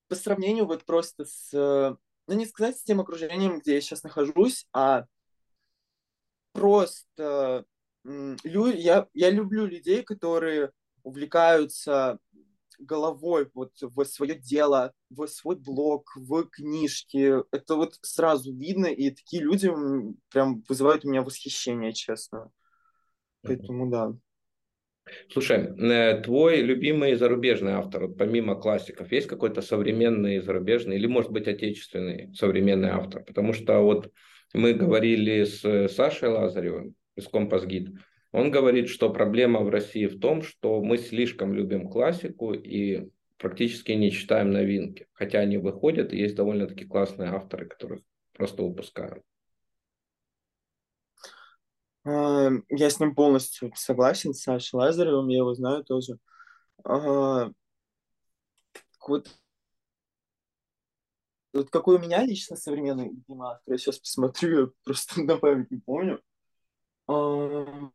по 0.08 0.16
сравнению 0.16 0.66
вот 0.66 0.86
просто 0.86 1.26
с, 1.26 1.52
ну 1.54 2.34
не 2.34 2.48
сказать 2.48 2.76
с 2.80 2.84
тем 2.84 3.00
окружением, 3.00 3.60
где 3.60 3.76
я 3.76 3.82
сейчас 3.82 4.02
нахожусь, 4.02 4.66
а 4.74 5.06
просто 6.54 7.66
лю, 8.04 8.66
я, 8.74 9.08
я 9.14 9.30
люблю 9.30 9.68
людей, 9.68 10.02
которые 10.02 10.72
увлекаются 11.04 12.18
головой 12.80 13.52
вот 13.54 13.74
в 13.80 14.04
свое 14.06 14.34
дело, 14.34 14.94
в 15.12 15.28
свой 15.28 15.58
блог, 15.58 16.12
в 16.16 16.46
книжки. 16.46 17.36
Это 17.56 17.76
вот 17.76 18.00
сразу 18.02 18.52
видно, 18.52 18.88
и 18.88 19.12
такие 19.12 19.44
люди 19.44 19.72
прям 20.32 20.64
вызывают 20.68 21.06
у 21.06 21.10
меня 21.10 21.22
восхищение, 21.22 21.94
честно. 21.94 22.52
Поэтому 23.44 23.92
да. 23.92 24.16
Слушай, 25.32 25.70
э, 25.78 26.22
твой 26.22 26.62
любимый 26.62 27.16
зарубежный 27.16 27.74
автор, 27.74 28.08
вот 28.08 28.18
помимо 28.18 28.56
классиков, 28.56 29.12
есть 29.12 29.28
какой-то 29.28 29.62
современный 29.62 30.40
зарубежный 30.40 30.96
или, 30.96 31.08
может 31.08 31.32
быть, 31.32 31.48
отечественный 31.48 32.34
современный 32.34 32.90
автор? 32.90 33.24
Потому 33.24 33.54
что 33.54 33.80
вот 33.80 34.12
мы 34.54 34.74
говорили 34.74 35.44
с 35.44 35.90
Сашей 35.90 36.30
Лазаревым 36.30 36.96
из 37.16 37.28
Компас 37.28 37.66
Гид. 37.66 37.90
Он 38.32 38.52
говорит, 38.52 38.90
что 38.90 39.10
проблема 39.10 39.62
в 39.62 39.70
России 39.70 40.06
в 40.06 40.20
том, 40.20 40.42
что 40.42 40.82
мы 40.82 40.98
слишком 40.98 41.54
любим 41.54 41.90
классику 41.90 42.54
и 42.54 43.08
практически 43.38 43.94
не 43.94 44.12
читаем 44.12 44.52
новинки. 44.52 45.08
Хотя 45.14 45.40
они 45.40 45.58
выходят, 45.58 46.14
и 46.14 46.18
есть 46.18 46.36
довольно-таки 46.36 46.86
классные 46.86 47.30
авторы, 47.30 47.66
которых 47.66 48.02
просто 48.34 48.64
выпускают. 48.64 49.24
Эм, 52.10 52.66
я 52.70 52.90
с 52.90 53.00
ним 53.00 53.14
полностью 53.14 53.72
согласен, 53.76 54.34
с 54.34 54.42
Сашей 54.42 54.78
Лазаревым, 54.78 55.28
я 55.28 55.38
его 55.38 55.54
знаю 55.54 55.84
тоже. 55.84 56.18
Вот, 59.08 59.28
вот 61.54 61.70
какой 61.70 61.98
у 61.98 62.00
меня 62.00 62.24
лично 62.24 62.56
современный 62.56 63.12
автор, 63.30 63.62
я 63.74 63.78
сейчас 63.78 64.00
посмотрю, 64.00 64.60
я 64.60 64.68
просто 64.84 65.22
на 65.24 65.38
память 65.38 65.70
не 65.70 65.78
помню. 65.78 66.20
Эм, 67.08 67.94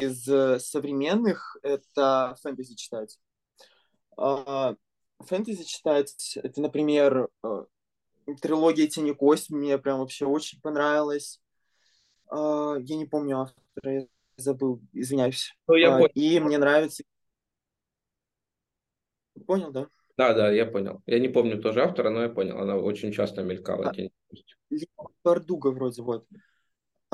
из 0.00 0.28
э, 0.28 0.58
современных 0.60 1.56
это 1.62 2.36
фэнтези 2.42 2.74
читать. 2.74 3.18
А, 4.18 4.74
фэнтези 5.20 5.64
читать, 5.64 6.38
это, 6.42 6.60
например, 6.60 7.28
э, 7.42 7.64
трилогия 8.34 8.86
Тени 8.86 9.12
Кость 9.12 9.50
мне 9.50 9.78
прям 9.78 10.00
вообще 10.00 10.26
очень 10.26 10.60
понравилась. 10.60 11.40
Uh, 12.30 12.82
я 12.82 12.96
не 12.96 13.06
помню 13.06 13.40
автора, 13.40 13.92
я 13.92 14.06
забыл, 14.36 14.80
извиняюсь. 14.92 15.54
Ну, 15.68 15.74
я 15.74 16.00
uh, 16.00 16.10
И 16.14 16.40
мне 16.40 16.58
нравится... 16.58 17.04
Понял, 19.46 19.70
да? 19.70 19.88
Да, 20.16 20.34
да, 20.34 20.50
я 20.50 20.66
понял. 20.66 21.02
Я 21.06 21.20
не 21.20 21.28
помню 21.28 21.60
тоже 21.60 21.82
автора, 21.82 22.10
но 22.10 22.22
я 22.22 22.28
понял. 22.28 22.58
Она 22.58 22.76
очень 22.76 23.12
часто 23.12 23.42
мелькала. 23.42 23.92
А, 23.92 25.04
Бардуга 25.22 25.68
вроде, 25.68 26.02
вот. 26.02 26.26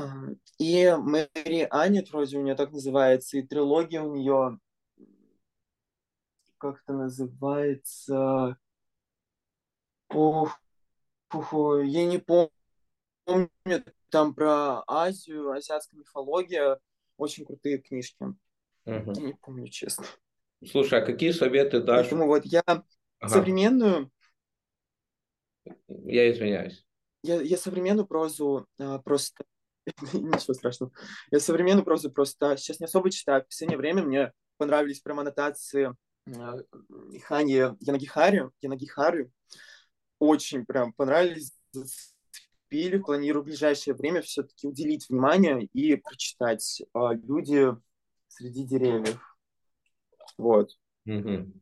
Uh, 0.01 0.39
и 0.59 0.95
Мэри 0.97 1.67
Аннет 1.71 2.11
вроде 2.11 2.39
у 2.39 2.43
нее 2.43 2.55
так 2.55 2.73
называется, 2.73 3.37
и 3.37 3.43
трилогия 3.43 4.01
у 4.01 4.15
нее 4.15 4.59
как 6.63 6.81
это 6.85 6.93
называется? 6.93 8.57
Ох, 10.11 10.61
я 11.83 12.07
не 12.07 12.19
помню, 12.19 12.51
там 14.11 14.35
про 14.35 14.83
Азию, 14.87 15.51
азиатская 15.53 15.99
мифология, 15.99 16.79
очень 17.17 17.45
крутые 17.45 17.79
книжки. 17.79 18.23
Угу. 18.85 19.13
Я 19.13 19.23
не 19.23 19.35
помню, 19.35 19.69
честно. 19.69 20.05
Слушай, 20.65 21.01
а 21.01 21.07
какие 21.07 21.33
советы 21.33 21.81
дашь? 21.81 22.07
Поэтому 22.07 22.27
вот 22.27 22.45
я 22.45 22.63
ага. 22.67 22.85
современную... 23.29 24.11
Я 25.89 26.31
извиняюсь. 26.31 26.85
Я, 27.23 27.41
я 27.41 27.57
современную 27.57 28.07
прозу 28.07 28.67
а, 28.79 28.99
просто... 28.99 29.45
Ничего 30.13 30.55
страшного. 30.55 30.93
Я 31.31 31.41
современную 31.41 31.85
прозу 31.85 32.11
просто 32.11 32.57
сейчас 32.57 32.81
не 32.81 32.87
особо 32.87 33.11
читаю. 33.11 33.43
В 33.43 33.47
последнее 33.47 33.79
время 33.79 34.03
мне 34.03 34.33
понравились 34.57 35.01
прям 35.01 35.21
аннотации 35.21 35.95
а, 36.27 36.59
Хани 37.25 37.53
Янагихари, 37.81 38.51
Янагихари 38.61 39.31
очень 40.23 40.65
прям 40.65 40.93
понравились, 40.93 41.53
зацепили. 41.73 42.99
Планирую 42.99 43.43
в 43.43 43.47
ближайшее 43.47 43.95
время 43.95 44.23
все-таки 44.23 44.69
уделить 44.69 45.09
внимание 45.09 45.65
и 45.73 45.97
прочитать 45.97 46.83
а, 46.95 47.13
«Люди 47.13 47.77
среди 48.29 48.65
деревьев». 48.65 49.21
Вот. 50.39 50.79
Угу. 51.07 51.53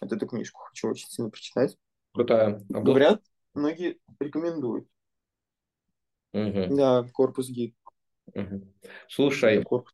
Вот 0.00 0.12
эту 0.12 0.26
книжку 0.26 0.60
хочу 0.60 0.88
очень 0.88 1.08
сильно 1.08 1.30
прочитать. 1.30 1.76
Крутая. 2.14 2.64
Обла... 2.70 2.82
Говорят, 2.82 3.22
многие 3.54 3.98
рекомендуют. 4.20 4.86
Угу. 6.32 6.76
Да, 6.76 7.02
корпус 7.12 7.48
гид. 7.48 7.74
Угу. 8.34 8.72
Слушай, 9.08 9.64
корпус. 9.64 9.92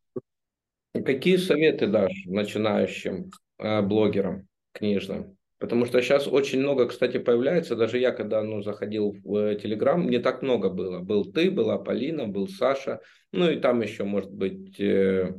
какие 0.93 1.39
советы 1.39 1.87
дашь 1.87 2.27
начинающим 2.27 3.31
э, 3.59 3.81
блогерам 3.81 4.49
книжным? 4.73 5.39
Потому 5.63 5.87
что 5.87 6.03
сейчас 6.03 6.27
очень 6.27 6.59
много, 6.59 6.89
кстати, 6.89 7.19
появляется. 7.19 7.77
Даже 7.77 7.97
я, 7.97 8.11
когда 8.11 8.43
ну, 8.43 8.63
заходил 8.63 9.15
в 9.23 9.55
Телеграм, 9.55 10.11
не 10.11 10.19
так 10.19 10.43
много 10.43 10.71
было. 10.71 10.99
Был 10.99 11.25
ты, 11.25 11.53
была 11.53 11.79
Полина, 11.79 12.27
был 12.27 12.49
Саша. 12.49 12.99
Ну 13.31 13.49
и 13.49 13.61
там 13.61 13.81
еще, 13.81 14.03
может 14.03 14.33
быть, 14.33 14.81
э, 14.81 15.33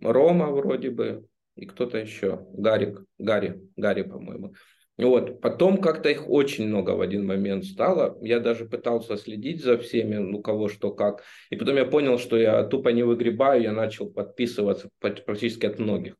Рома 0.00 0.46
вроде 0.46 0.88
бы. 0.88 1.26
и 1.54 1.66
кто-то 1.66 1.98
еще, 1.98 2.46
Гарик, 2.54 3.04
Гарри, 3.18 3.60
Гарри, 3.76 4.04
по-моему. 4.04 4.54
Вот. 4.96 5.42
Потом 5.42 5.82
как-то 5.82 6.08
их 6.08 6.26
очень 6.26 6.66
много 6.66 6.92
в 6.92 7.02
один 7.02 7.26
момент 7.26 7.66
стало. 7.66 8.16
Я 8.22 8.40
даже 8.40 8.64
пытался 8.64 9.18
следить 9.18 9.62
за 9.62 9.76
всеми, 9.76 10.16
ну 10.16 10.40
кого 10.40 10.70
что 10.70 10.92
как. 10.92 11.24
И 11.50 11.56
потом 11.56 11.76
я 11.76 11.84
понял, 11.84 12.18
что 12.18 12.38
я 12.38 12.64
тупо 12.64 12.88
не 12.88 13.02
выгребаю, 13.02 13.60
я 13.60 13.72
начал 13.72 14.08
подписываться 14.10 14.88
практически 14.98 15.66
от 15.66 15.78
многих. 15.78 16.14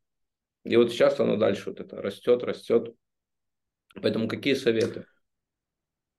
И 0.68 0.76
вот 0.76 0.90
сейчас 0.90 1.18
оно 1.18 1.37
дальше 1.37 1.70
вот 1.70 1.81
это 1.81 2.02
растет, 2.02 2.42
растет. 2.42 2.94
Поэтому 3.94 4.28
какие 4.28 4.52
советы? 4.52 5.07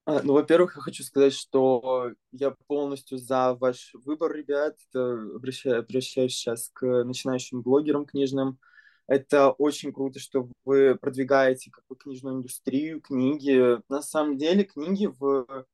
А, 0.06 0.24
ну, 0.24 0.34
во-первых, 0.34 0.76
я 0.76 0.82
хочу 0.82 1.04
сказать, 1.04 1.34
что 1.34 2.14
я 2.32 2.56
полностью 2.66 3.20
за 3.20 3.54
ваш 3.54 3.92
выбор, 3.94 4.34
ребят. 4.36 4.76
Обращаюсь, 4.96 5.86
обращаюсь 5.86 6.34
сейчас 6.34 6.72
к 6.74 7.04
начинающим 7.04 7.62
блогерам 7.62 8.08
книжным. 8.08 8.58
Это 9.06 9.52
очень 9.52 9.94
круто, 9.94 10.20
что 10.20 10.50
вы 10.66 10.96
продвигаете 10.96 11.70
как 11.70 11.84
бы 11.88 11.96
книжную 11.96 12.38
индустрию, 12.38 13.02
книги. 13.02 13.78
На 13.88 14.02
самом 14.02 14.40
деле 14.40 14.64
книги 14.64 15.06
в 15.20 15.68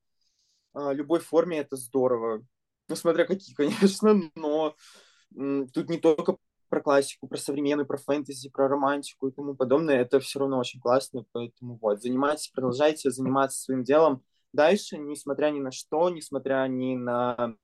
а, 0.73 0.91
любой 0.91 1.21
форме 1.21 1.59
это 1.59 1.77
здорово. 1.77 2.45
Ну, 2.89 2.95
смотря 2.97 3.23
какие, 3.23 3.55
конечно, 3.55 4.19
но 4.35 4.75
тут 5.33 5.89
не 5.89 5.97
только 5.97 6.35
про 6.75 6.81
классику, 6.81 7.27
про 7.29 7.37
современную, 7.37 7.87
про 7.87 7.97
фэнтези, 7.97 8.49
про 8.49 8.67
романтику 8.67 9.29
и 9.29 9.31
тому 9.31 9.55
подобное, 9.55 10.01
это 10.01 10.19
все 10.19 10.39
равно 10.39 10.59
очень 10.59 10.81
классно, 10.81 11.23
поэтому 11.31 11.79
вот, 11.81 12.01
занимайтесь, 12.01 12.49
продолжайте 12.49 13.11
заниматься 13.11 13.61
своим 13.61 13.85
делом 13.85 14.21
дальше, 14.51 14.97
несмотря 14.97 15.51
ни 15.51 15.61
на 15.61 15.71
что, 15.71 16.09
несмотря 16.09 16.67
ни 16.67 16.97
на 16.97 17.55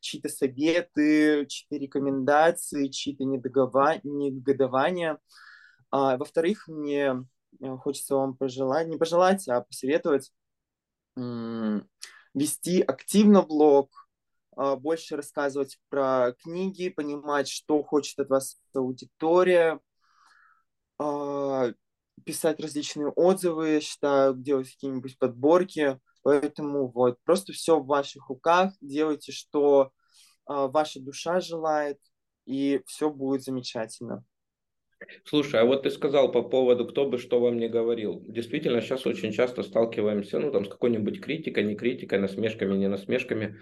чьи-то 0.00 0.28
советы, 0.28 1.46
чьи-то 1.46 1.76
рекомендации, 1.76 2.88
чьи-то 2.88 3.24
негодования. 3.24 5.18
А, 5.90 6.18
во-вторых, 6.18 6.68
мне 6.68 7.24
э, 7.58 7.76
хочется 7.78 8.16
вам 8.16 8.36
пожелать, 8.36 8.86
не 8.88 8.98
пожелать, 8.98 9.48
а 9.48 9.62
посоветовать 9.62 10.30
вести 12.34 12.82
активно 12.82 13.42
блог, 13.42 14.01
больше 14.56 15.16
рассказывать 15.16 15.78
про 15.88 16.34
книги, 16.42 16.88
понимать, 16.88 17.48
что 17.48 17.82
хочет 17.82 18.18
от 18.18 18.28
вас 18.28 18.60
аудитория, 18.74 19.80
а, 20.98 21.72
писать 22.24 22.60
различные 22.60 23.08
отзывы, 23.08 23.80
считаю, 23.80 24.34
делать 24.34 24.70
какие-нибудь 24.70 25.18
подборки, 25.18 25.98
Поэтому 26.22 26.88
вот, 26.88 27.18
просто 27.24 27.52
все 27.52 27.80
в 27.80 27.86
ваших 27.86 28.28
руках, 28.28 28.72
делайте, 28.80 29.32
что 29.32 29.90
э, 30.48 30.52
ваша 30.54 31.00
душа 31.00 31.40
желает, 31.40 31.98
и 32.46 32.80
все 32.86 33.10
будет 33.10 33.42
замечательно. 33.42 34.24
Слушай, 35.24 35.60
а 35.60 35.64
вот 35.64 35.82
ты 35.82 35.90
сказал 35.90 36.30
по 36.30 36.42
поводу, 36.42 36.86
кто 36.86 37.08
бы 37.08 37.18
что 37.18 37.40
вам 37.40 37.58
не 37.58 37.68
говорил. 37.68 38.22
Действительно, 38.28 38.80
сейчас 38.80 39.04
очень 39.04 39.32
часто 39.32 39.64
сталкиваемся, 39.64 40.38
ну, 40.38 40.52
там, 40.52 40.64
с 40.64 40.68
какой-нибудь 40.68 41.20
критикой, 41.20 41.64
не 41.64 41.74
критикой, 41.74 42.20
насмешками, 42.20 42.76
не 42.76 42.88
насмешками. 42.88 43.60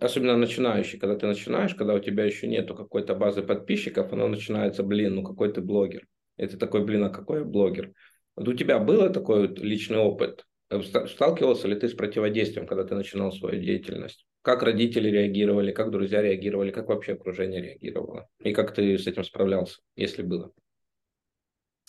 Особенно 0.00 0.36
начинающий, 0.36 0.98
когда 0.98 1.16
ты 1.16 1.26
начинаешь, 1.26 1.74
когда 1.74 1.94
у 1.94 1.98
тебя 1.98 2.24
еще 2.24 2.46
нету 2.46 2.74
какой-то 2.74 3.14
базы 3.14 3.42
подписчиков, 3.42 4.12
оно 4.12 4.28
начинается, 4.28 4.82
блин, 4.82 5.16
ну 5.16 5.22
какой 5.22 5.52
ты 5.52 5.60
блогер. 5.60 6.06
Ты 6.36 6.56
такой, 6.56 6.84
блин, 6.84 7.04
а 7.04 7.10
какой 7.10 7.40
я 7.40 7.44
блогер? 7.44 7.92
Вот 8.36 8.48
у 8.48 8.54
тебя 8.54 8.78
был 8.78 9.12
такой 9.12 9.48
вот 9.48 9.58
личный 9.58 9.98
опыт? 9.98 10.44
Сталкивался 11.06 11.68
ли 11.68 11.74
ты 11.74 11.88
с 11.88 11.94
противодействием, 11.94 12.66
когда 12.66 12.84
ты 12.84 12.94
начинал 12.94 13.30
свою 13.32 13.60
деятельность? 13.60 14.26
Как 14.42 14.62
родители 14.62 15.08
реагировали, 15.08 15.70
как 15.70 15.90
друзья 15.90 16.22
реагировали, 16.22 16.70
как 16.70 16.88
вообще 16.88 17.12
окружение 17.12 17.62
реагировало? 17.62 18.28
И 18.40 18.52
как 18.52 18.74
ты 18.74 18.98
с 18.98 19.06
этим 19.06 19.22
справлялся, 19.22 19.80
если 19.94 20.22
было? 20.22 20.52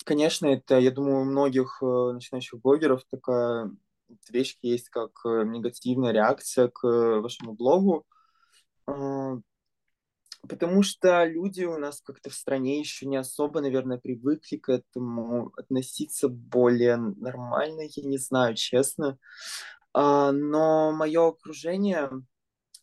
Конечно, 0.05 0.47
это, 0.47 0.79
я 0.79 0.91
думаю, 0.91 1.21
у 1.21 1.23
многих 1.23 1.79
э, 1.81 2.11
начинающих 2.13 2.59
блогеров 2.59 3.03
такая 3.09 3.71
вещь 4.29 4.57
есть, 4.61 4.89
как 4.89 5.11
э, 5.25 5.43
негативная 5.45 6.11
реакция 6.11 6.67
к 6.67 6.87
э, 6.87 7.19
вашему 7.19 7.53
блогу. 7.53 8.05
Потому 10.47 10.83
что 10.83 11.23
люди 11.23 11.63
у 11.63 11.77
нас 11.77 12.01
как-то 12.01 12.29
в 12.29 12.33
стране 12.33 12.77
еще 12.79 13.05
не 13.05 13.15
особо, 13.15 13.61
наверное, 13.61 13.97
привыкли 13.97 14.57
к 14.57 14.67
этому 14.67 15.53
относиться 15.55 16.27
более 16.27 16.97
нормально, 16.97 17.83
я 17.89 18.03
не 18.03 18.17
знаю, 18.17 18.55
честно. 18.55 19.17
А, 19.93 20.33
но 20.33 20.91
мое 20.91 21.29
окружение, 21.29 22.09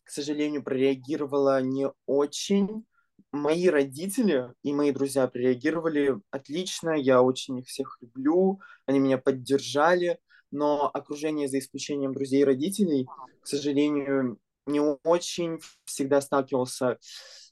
к 0.03 0.09
сожалению, 0.09 0.63
прореагировало 0.63 1.61
не 1.61 1.91
очень. 2.07 2.85
Мои 3.31 3.67
родители 3.69 4.51
и 4.63 4.73
мои 4.73 4.91
друзья 4.91 5.27
прореагировали 5.27 6.19
отлично, 6.31 6.91
я 6.91 7.21
очень 7.21 7.59
их 7.59 7.67
всех 7.67 7.99
люблю, 8.01 8.59
они 8.87 8.97
меня 8.97 9.19
поддержали, 9.19 10.17
но 10.51 10.89
окружение, 10.93 11.47
за 11.47 11.59
исключением 11.59 12.13
друзей 12.13 12.41
и 12.41 12.45
родителей, 12.45 13.07
к 13.41 13.47
сожалению, 13.47 14.37
не 14.65 14.79
очень 14.79 15.59
всегда 15.85 16.21
сталкивался 16.21 16.99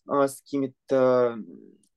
а, 0.08 0.28
с 0.28 0.42
какими-то 0.42 1.38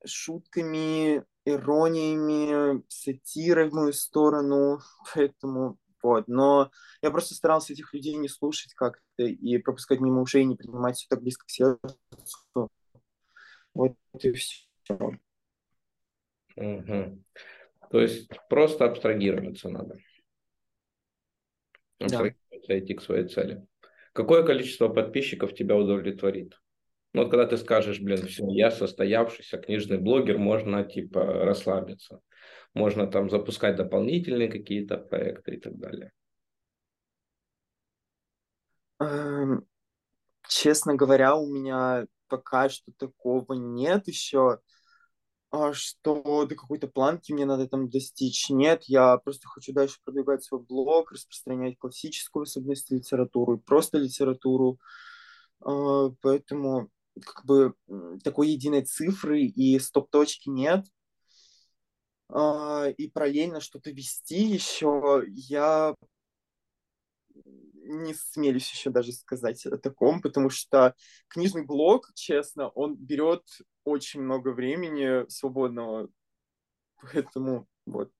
шутками, 0.04 1.24
ирониями, 1.44 2.82
сатирой 2.88 3.68
в 3.68 3.74
мою 3.74 3.92
сторону, 3.92 4.80
поэтому 5.14 5.78
вот. 6.02 6.26
Но 6.26 6.70
я 7.00 7.10
просто 7.10 7.34
старался 7.34 7.72
этих 7.72 7.94
людей 7.94 8.14
не 8.16 8.28
слушать 8.28 8.74
как-то 8.74 9.22
и 9.22 9.58
пропускать 9.58 10.00
мимо 10.00 10.20
ушей, 10.20 10.44
не 10.44 10.56
принимать 10.56 10.96
все 10.96 11.06
так 11.08 11.22
близко 11.22 11.46
к 11.46 11.50
сердцу. 11.50 12.70
Вот 13.74 13.96
и 14.20 14.32
все. 14.32 14.56
Угу. 16.56 17.22
То 17.90 18.00
есть 18.00 18.28
просто 18.48 18.84
абстрагироваться 18.86 19.68
надо. 19.68 19.98
Абстрагироваться 22.04 22.68
да. 22.68 22.78
идти 22.78 22.94
к 22.94 23.02
своей 23.02 23.28
цели. 23.28 23.66
Какое 24.12 24.42
количество 24.42 24.88
подписчиков 24.88 25.54
тебя 25.54 25.76
удовлетворит? 25.76 26.60
Ну, 27.14 27.22
вот 27.22 27.30
когда 27.30 27.46
ты 27.46 27.56
скажешь, 27.56 28.00
блин, 28.00 28.26
все, 28.26 28.46
я 28.50 28.70
состоявшийся 28.70 29.58
книжный 29.58 29.98
блогер, 29.98 30.38
можно, 30.38 30.82
типа, 30.84 31.24
расслабиться. 31.44 32.20
Можно 32.74 33.06
там 33.06 33.28
запускать 33.28 33.76
дополнительные 33.76 34.48
какие-то 34.48 34.96
проекты 34.96 35.56
и 35.56 35.60
так 35.60 35.78
далее. 35.78 36.12
Эм, 38.98 39.66
честно 40.48 40.94
говоря, 40.94 41.36
у 41.36 41.46
меня 41.46 42.06
пока 42.28 42.70
что 42.70 42.92
такого 42.98 43.52
нет 43.52 44.08
еще, 44.08 44.60
что 45.74 46.46
до 46.46 46.54
какой-то 46.54 46.88
планки 46.88 47.32
мне 47.32 47.44
надо 47.44 47.68
там 47.68 47.90
достичь. 47.90 48.48
Нет, 48.48 48.84
я 48.84 49.18
просто 49.18 49.48
хочу 49.48 49.72
дальше 49.72 49.98
продвигать 50.02 50.42
свой 50.42 50.62
блог, 50.62 51.12
распространять 51.12 51.78
классическую, 51.78 52.46
в 52.46 52.94
литературу, 52.94 53.58
просто 53.58 53.98
литературу. 53.98 54.78
А, 55.60 56.08
поэтому 56.22 56.88
как 57.20 57.44
бы 57.44 57.74
такой 58.24 58.48
единой 58.48 58.82
цифры 58.82 59.42
и 59.42 59.78
стоп-точки 59.78 60.48
нет. 60.48 60.86
А, 62.28 62.86
и 62.96 63.08
параллельно 63.08 63.60
что-то 63.60 63.90
вести 63.90 64.42
еще 64.42 65.22
я 65.28 65.94
не 67.84 68.14
смелюсь 68.14 68.70
еще 68.70 68.90
даже 68.90 69.12
сказать 69.12 69.66
о 69.66 69.76
таком, 69.76 70.22
потому 70.22 70.48
что 70.48 70.94
книжный 71.28 71.64
блог, 71.66 72.10
честно, 72.14 72.68
он 72.70 72.96
берет 72.96 73.42
очень 73.84 74.22
много 74.22 74.52
времени 74.52 75.28
свободного, 75.28 76.08
поэтому 77.00 77.66
вот. 77.86 78.10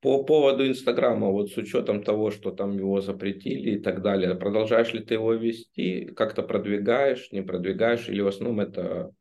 По 0.00 0.24
поводу 0.24 0.68
Инстаграма, 0.68 1.30
вот 1.30 1.50
с 1.50 1.56
учетом 1.56 2.02
того, 2.02 2.30
что 2.30 2.50
там 2.50 2.76
его 2.76 3.00
запретили 3.00 3.76
и 3.76 3.78
так 3.78 4.02
далее, 4.02 4.34
продолжаешь 4.34 4.92
ли 4.92 5.02
ты 5.02 5.14
его 5.14 5.32
вести, 5.32 6.06
как-то 6.06 6.42
продвигаешь, 6.42 7.32
не 7.32 7.42
продвигаешь, 7.42 8.08
или 8.08 8.20
в 8.20 8.26
основном 8.26 8.60
это 8.60 9.12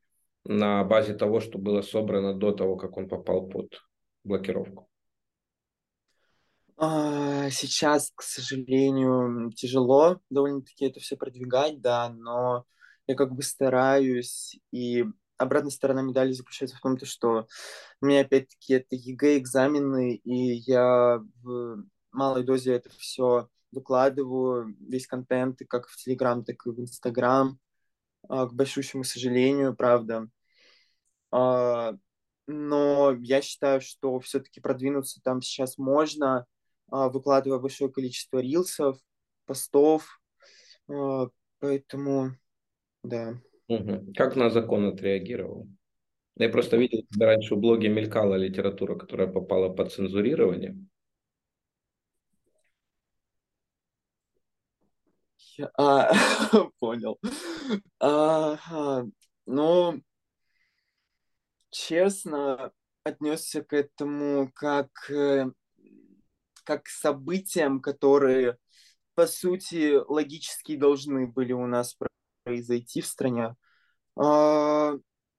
на 0.44 0.84
базе 0.84 1.14
того, 1.14 1.40
что 1.40 1.60
было 1.60 1.82
собрано 1.82 2.34
до 2.34 2.52
того, 2.52 2.76
как 2.76 2.98
он 2.98 3.08
попал 3.08 3.48
под 3.48 3.82
блокировку? 4.26 4.90
А, 6.76 7.50
сейчас, 7.50 8.12
к 8.16 8.22
сожалению, 8.22 9.52
тяжело 9.52 10.20
довольно-таки 10.30 10.86
это 10.86 11.00
все 11.00 11.18
продвигать, 11.18 11.82
да, 11.82 12.10
но 12.10 12.66
я 13.10 13.16
как 13.16 13.34
бы 13.34 13.42
стараюсь, 13.42 14.60
и 14.72 15.04
обратная 15.38 15.72
сторона 15.72 16.04
медали 16.04 16.32
заключается 16.32 16.78
в 16.78 16.82
том, 16.82 16.96
то, 16.96 17.08
что 17.08 17.48
у 18.02 18.06
меня 18.06 18.22
опять-таки 18.22 18.74
это 18.74 18.96
ЕГЭ, 18.96 19.40
экзамены, 19.40 20.14
и 20.14 20.62
я 20.68 21.20
в 21.42 21.84
малой 22.12 22.44
дозе 22.44 22.74
это 22.74 22.92
все 22.92 23.50
выкладываю, 23.72 24.76
весь 24.80 25.08
контент, 25.08 25.60
и 25.62 25.66
как 25.66 25.88
в 25.88 25.98
Телеграм, 25.98 26.44
так 26.44 26.64
и 26.68 26.70
в 26.70 26.80
Инстаграм, 26.80 27.60
а, 28.28 28.46
к 28.46 28.54
большущему 28.54 29.04
сожалению, 29.04 29.76
правда. 29.76 30.30
А, 31.32 31.96
но 32.46 33.16
я 33.20 33.42
считаю, 33.42 33.82
что 33.82 34.20
все-таки 34.20 34.62
продвинуться 34.62 35.20
там 35.24 35.42
сейчас 35.42 35.80
можно, 35.80 36.46
а, 36.92 37.10
выкладывая 37.10 37.58
большое 37.58 37.92
количество 37.92 38.38
рилсов, 38.38 39.00
постов, 39.48 40.22
поэтому, 41.60 42.36
да. 43.04 43.40
Угу. 43.68 44.14
Как 44.16 44.36
на 44.36 44.50
закон 44.50 44.86
отреагировал? 44.86 45.68
Я 46.36 46.50
просто 46.50 46.78
видел, 46.78 47.04
когда 47.12 47.28
раньше 47.28 47.56
в 47.56 47.60
блоге 47.60 47.90
мелькала 47.90 48.36
литература, 48.36 48.96
которая 48.96 49.28
попала 49.28 49.70
под 49.70 49.92
цензурирование. 49.92 50.78
А, 55.78 56.10
понял. 56.80 57.20
Ага. 58.00 59.08
Ну, 59.46 60.02
честно, 61.70 62.72
отнесся 63.04 63.64
к 63.64 63.74
этому 63.74 64.52
как, 64.54 64.90
э, 65.10 65.46
как 66.64 66.84
к 66.84 66.88
событиям, 66.88 67.82
которые, 67.82 68.58
по 69.16 69.28
сути, 69.28 69.96
логически 70.08 70.76
должны 70.78 71.28
были 71.28 71.54
у 71.54 71.68
нас 71.68 71.96
произойти 72.50 73.02
в 73.02 73.06
стране. 73.06 73.56
А, 74.16 74.94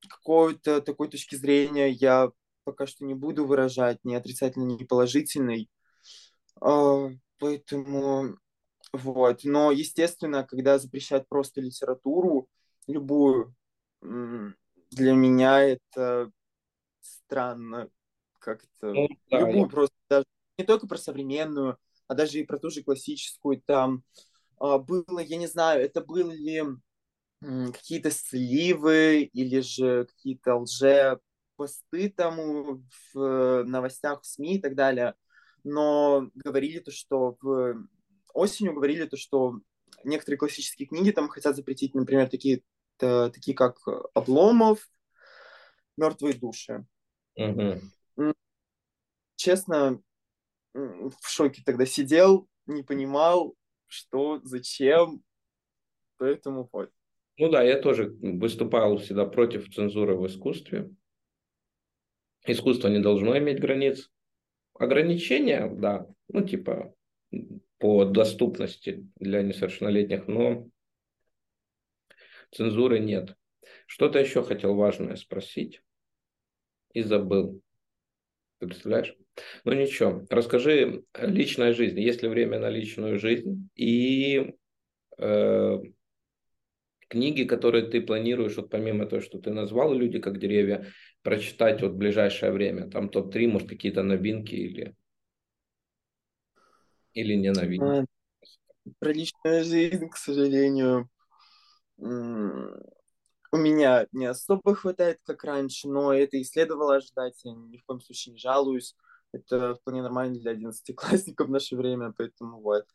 какой-то 0.09 0.81
такой 0.81 1.09
точки 1.09 1.35
зрения 1.35 1.91
я 1.91 2.31
пока 2.63 2.87
что 2.87 3.05
не 3.05 3.15
буду 3.15 3.47
выражать, 3.47 3.99
ни 4.05 4.15
отрицательной, 4.15 4.77
ни 4.77 4.85
положительной. 4.85 5.69
А, 6.61 7.09
поэтому 7.39 8.39
вот. 8.93 9.41
Но, 9.43 9.73
естественно, 9.73 10.45
когда 10.45 10.79
запрещают 10.79 11.29
просто 11.29 11.61
литературу, 11.61 12.49
любую, 12.87 13.57
для 14.01 15.13
меня 15.13 15.61
это 15.63 16.31
странно 17.01 17.91
как-то. 18.39 18.95
Ну, 18.95 19.09
да, 19.31 19.41
любую 19.41 19.63
я... 19.63 19.67
просто, 19.67 19.97
даже 20.09 20.27
не 20.59 20.65
только 20.65 20.87
про 20.87 20.97
современную, 20.97 21.77
а 22.07 22.15
даже 22.15 22.39
и 22.39 22.45
про 22.45 22.59
ту 22.59 22.71
же 22.71 22.85
классическую. 22.85 23.61
Там 23.63 24.05
а, 24.59 24.79
было, 24.79 25.19
я 25.19 25.39
не 25.39 25.49
знаю, 25.49 25.83
это 25.83 26.03
были 26.03 26.79
какие-то 27.43 28.11
сливы 28.11 29.23
или 29.23 29.61
же 29.61 30.07
какие-то 30.07 30.57
лже 30.57 31.21
посты 31.57 32.11
там 32.11 32.85
в 33.13 33.65
новостях, 33.65 34.23
в 34.23 34.27
СМИ 34.27 34.57
и 34.57 34.61
так 34.61 34.75
далее. 34.75 35.15
Но 35.65 36.31
говорили 36.35 36.79
то, 36.79 36.91
что 36.91 37.37
в 37.41 37.87
осенью 38.33 38.75
говорили 38.75 39.07
то, 39.07 39.17
что 39.17 39.61
некоторые 40.05 40.39
классические 40.39 40.89
книги 40.89 41.11
там 41.11 41.29
хотят 41.29 41.57
запретить, 41.57 41.95
например, 41.95 42.29
такие, 42.29 42.63
такие 42.97 43.55
как 43.57 43.79
Обломов, 44.15 44.89
Мертвые 45.97 46.35
души. 46.35 46.87
Угу. 47.37 48.35
Честно, 49.37 50.01
в 50.73 51.27
шоке 51.27 51.63
тогда 51.65 51.85
сидел, 51.85 52.49
не 52.67 52.83
понимал, 52.83 53.55
что, 53.87 54.41
зачем, 54.43 55.23
поэтому 56.17 56.69
вот. 56.73 56.91
Ну 57.41 57.49
да, 57.49 57.63
я 57.63 57.79
тоже 57.81 58.15
выступал 58.21 58.99
всегда 58.99 59.25
против 59.25 59.75
цензуры 59.75 60.15
в 60.15 60.27
искусстве. 60.27 60.91
Искусство 62.47 62.89
не 62.89 62.99
должно 62.99 63.39
иметь 63.39 63.61
границ. 63.61 64.11
Ограничения, 64.75 65.67
да, 65.67 66.07
ну 66.29 66.47
типа 66.47 66.95
по 67.79 68.05
доступности 68.05 69.09
для 69.17 69.43
несовершеннолетних, 69.43 70.29
но 70.29 70.69
цензуры 72.53 72.99
нет. 72.99 73.35
Что-то 73.87 74.19
еще 74.19 74.43
хотел 74.43 74.75
важное 74.75 75.17
спросить 75.17 75.81
и 76.93 77.01
забыл. 77.01 77.63
Ты 78.59 78.67
представляешь? 78.67 79.17
Ну 79.65 79.73
ничего, 79.73 80.27
расскажи 80.29 81.05
личная 81.19 81.73
жизнь. 81.73 81.99
Есть 81.99 82.23
ли 82.23 82.29
время 82.29 82.59
на 82.59 82.69
личную 82.69 83.19
жизнь? 83.19 83.71
И 83.77 84.53
э, 85.17 85.79
книги, 87.11 87.45
которые 87.45 87.87
ты 87.87 88.01
планируешь, 88.01 88.57
вот 88.57 88.71
помимо 88.71 89.05
того, 89.07 89.21
что 89.21 89.39
ты 89.39 89.51
назвал 89.51 89.93
«Люди 89.93 90.19
как 90.21 90.39
деревья», 90.39 90.87
прочитать 91.23 91.83
вот 91.83 91.93
в 91.93 91.97
ближайшее 91.97 92.53
время? 92.53 92.89
Там 92.89 93.11
топ-3, 93.11 93.49
может, 93.49 93.69
какие-то 93.69 94.03
новинки 94.03 94.55
или 94.55 94.95
или 97.13 97.35
ненавидишь? 97.35 97.87
А, 97.87 98.05
про 99.01 99.13
личную 99.13 99.65
жизнь, 99.65 100.09
к 100.09 100.17
сожалению, 100.17 101.11
у 101.99 103.57
меня 103.57 104.07
не 104.13 104.27
особо 104.27 104.75
хватает, 104.75 105.19
как 105.25 105.45
раньше, 105.45 105.89
но 105.89 106.15
это 106.15 106.37
и 106.37 106.45
следовало 106.45 106.97
ожидать. 106.97 107.39
Я 107.45 107.53
ни 107.53 107.79
в 107.79 107.85
коем 107.85 108.01
случае 108.01 108.35
не 108.35 108.39
жалуюсь. 108.39 108.95
Это 109.33 109.75
вполне 109.75 110.03
нормально 110.03 110.39
для 110.39 110.53
одиннадцатиклассников 110.53 111.49
в 111.49 111.51
наше 111.51 111.77
время, 111.77 112.15
поэтому 112.17 112.61
вот. 112.61 112.87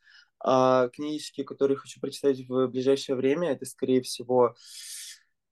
А 0.48 0.88
книжки, 0.90 1.42
которые 1.42 1.76
хочу 1.76 1.98
прочитать 2.00 2.38
в 2.48 2.68
ближайшее 2.68 3.16
время, 3.16 3.50
это, 3.50 3.64
скорее 3.64 4.00
всего, 4.00 4.54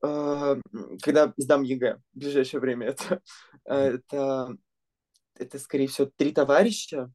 э, 0.00 0.60
когда 1.02 1.34
сдам 1.36 1.64
ЕГЭ 1.64 1.96
в 2.12 2.18
ближайшее 2.18 2.60
время, 2.60 2.86
это, 2.88 3.20
это, 3.64 4.56
это, 5.34 5.58
скорее 5.58 5.88
всего, 5.88 6.08
«Три 6.16 6.30
товарища», 6.30 7.12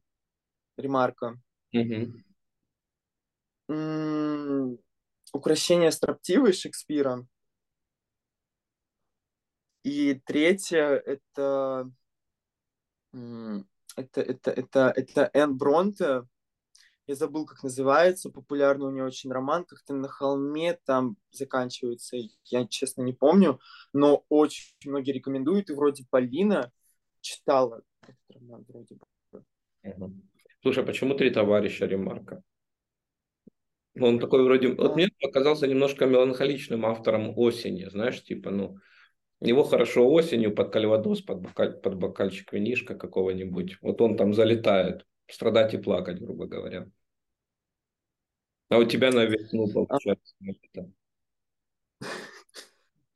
Ремарка. 0.76 1.40
Укрощение 5.32 5.90
строптивой 5.90 6.52
Шекспира. 6.52 7.26
И 9.84 10.20
третье 10.26 11.02
это 11.06 11.90
это, 13.96 14.20
это, 14.20 14.50
это, 14.50 14.92
это 14.94 15.30
Энн 15.32 15.56
Бронте. 15.56 16.26
Я 17.10 17.16
забыл, 17.16 17.44
как 17.44 17.64
называется. 17.64 18.30
Популярный 18.30 18.86
у 18.86 18.90
нее 18.92 19.02
очень 19.02 19.32
роман. 19.32 19.64
Как-то 19.64 19.94
на 19.94 20.06
холме 20.06 20.78
там 20.86 21.16
заканчивается. 21.32 22.16
Я, 22.44 22.68
честно, 22.68 23.02
не 23.02 23.12
помню. 23.12 23.58
Но 23.92 24.24
очень 24.28 24.76
многие 24.84 25.10
рекомендуют. 25.10 25.70
И 25.70 25.72
вроде 25.72 26.04
Полина 26.08 26.70
читала 27.20 27.82
этот 28.02 28.36
роман 28.36 28.64
вроде 28.68 28.94
бы. 28.94 29.42
Угу. 29.82 30.12
Слушай, 30.62 30.84
а 30.84 30.86
почему 30.86 31.14
три 31.14 31.30
товарища 31.30 31.86
ремарка? 31.86 32.44
Ну, 33.94 34.06
он 34.06 34.20
такой 34.20 34.44
вроде... 34.44 34.68
Вот 34.68 34.94
мне 34.94 35.08
показался 35.20 35.66
немножко 35.66 36.06
меланхоличным 36.06 36.86
автором 36.86 37.36
осени, 37.36 37.86
знаешь, 37.86 38.22
типа, 38.22 38.50
ну, 38.50 38.78
его 39.40 39.64
хорошо 39.64 40.08
осенью 40.08 40.54
под 40.54 40.72
кальвадос, 40.72 41.22
под, 41.22 41.40
бокаль, 41.40 41.72
под 41.72 41.96
бокальчик 41.96 42.52
винишка 42.52 42.94
какого-нибудь. 42.94 43.78
Вот 43.82 44.00
он 44.00 44.16
там 44.16 44.32
залетает, 44.32 45.04
страдать 45.26 45.74
и 45.74 45.78
плакать, 45.78 46.20
грубо 46.20 46.46
говоря. 46.46 46.86
А 48.70 48.78
у 48.78 48.84
тебя 48.84 49.10
на 49.10 49.24
весну 49.24 49.68
получается. 49.68 50.34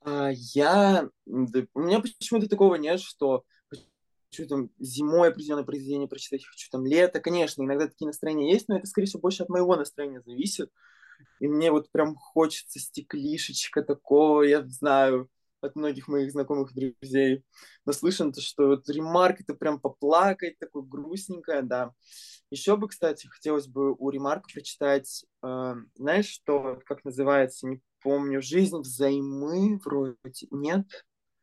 А, 0.01 0.29
я... 0.31 1.09
У 1.25 1.79
меня 1.79 2.01
почему-то 2.01 2.47
такого 2.47 2.75
нет, 2.75 2.99
что 2.99 3.43
хочу 4.29 4.47
там 4.47 4.69
зимой 4.79 5.29
определенное 5.29 5.63
произведение 5.63 6.07
прочитать, 6.07 6.45
хочу 6.45 6.67
там 6.69 6.85
лето. 6.85 7.19
Конечно, 7.21 7.63
иногда 7.63 7.87
такие 7.87 8.07
настроения 8.07 8.51
есть, 8.51 8.67
но 8.67 8.77
это, 8.77 8.85
скорее 8.85 9.07
всего, 9.07 9.21
больше 9.21 9.43
от 9.43 9.49
моего 9.49 9.75
настроения 9.75 10.21
зависит. 10.21 10.69
И 11.39 11.47
мне 11.47 11.71
вот 11.71 11.89
прям 11.89 12.15
хочется 12.15 12.79
стеклишечка 12.79 13.81
такого, 13.81 14.41
я 14.41 14.65
знаю, 14.67 15.29
от 15.61 15.75
многих 15.75 16.07
моих 16.07 16.31
знакомых 16.31 16.73
друзей 16.73 17.43
наслышан, 17.85 18.31
то, 18.31 18.41
что 18.41 18.67
вот 18.67 18.89
ремарк 18.89 19.41
это 19.41 19.53
прям 19.53 19.79
поплакать, 19.79 20.59
такое 20.59 20.83
грустненькое, 20.83 21.61
да. 21.61 21.91
Еще 22.55 22.77
бы, 22.77 22.87
кстати, 22.87 23.27
хотелось 23.27 23.67
бы 23.67 23.93
у 23.93 24.09
ремарка 24.09 24.47
прочитать, 24.53 25.25
э, 25.43 25.73
знаешь, 25.95 26.27
что, 26.27 26.79
как 26.85 27.03
называется, 27.03 27.67
не 27.67 27.81
помню, 28.01 28.41
«Жизнь 28.41 28.77
взаймы» 28.77 29.77
вроде, 29.83 30.47
нет? 30.51 30.85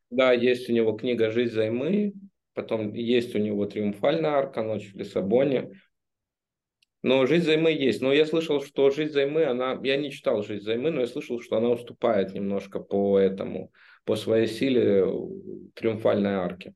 Да, 0.09 0.33
есть 0.33 0.69
у 0.69 0.73
него 0.73 0.93
книга 0.93 1.29
«Жизнь 1.29 1.51
взаймы», 1.51 2.13
Потом 2.53 2.93
есть 2.93 3.33
у 3.35 3.39
него 3.39 3.65
триумфальная 3.65 4.31
арка, 4.31 4.61
ночь 4.61 4.91
в 4.93 4.95
Лиссабоне. 4.95 5.71
Но 7.01 7.25
жизнь 7.25 7.45
займы 7.45 7.71
есть. 7.71 8.01
Но 8.01 8.13
я 8.13 8.25
слышал, 8.25 8.61
что 8.61 8.89
жизнь 8.91 9.11
займы, 9.11 9.43
она... 9.45 9.79
Я 9.83 9.97
не 9.97 10.11
читал 10.11 10.43
жизнь 10.43 10.63
займы, 10.63 10.91
но 10.91 11.01
я 11.01 11.07
слышал, 11.07 11.41
что 11.41 11.57
она 11.57 11.69
уступает 11.69 12.33
немножко 12.33 12.79
по 12.79 13.17
этому, 13.17 13.71
по 14.05 14.15
своей 14.15 14.47
силе 14.47 15.03
триумфальной 15.73 16.35
арке. 16.35 16.73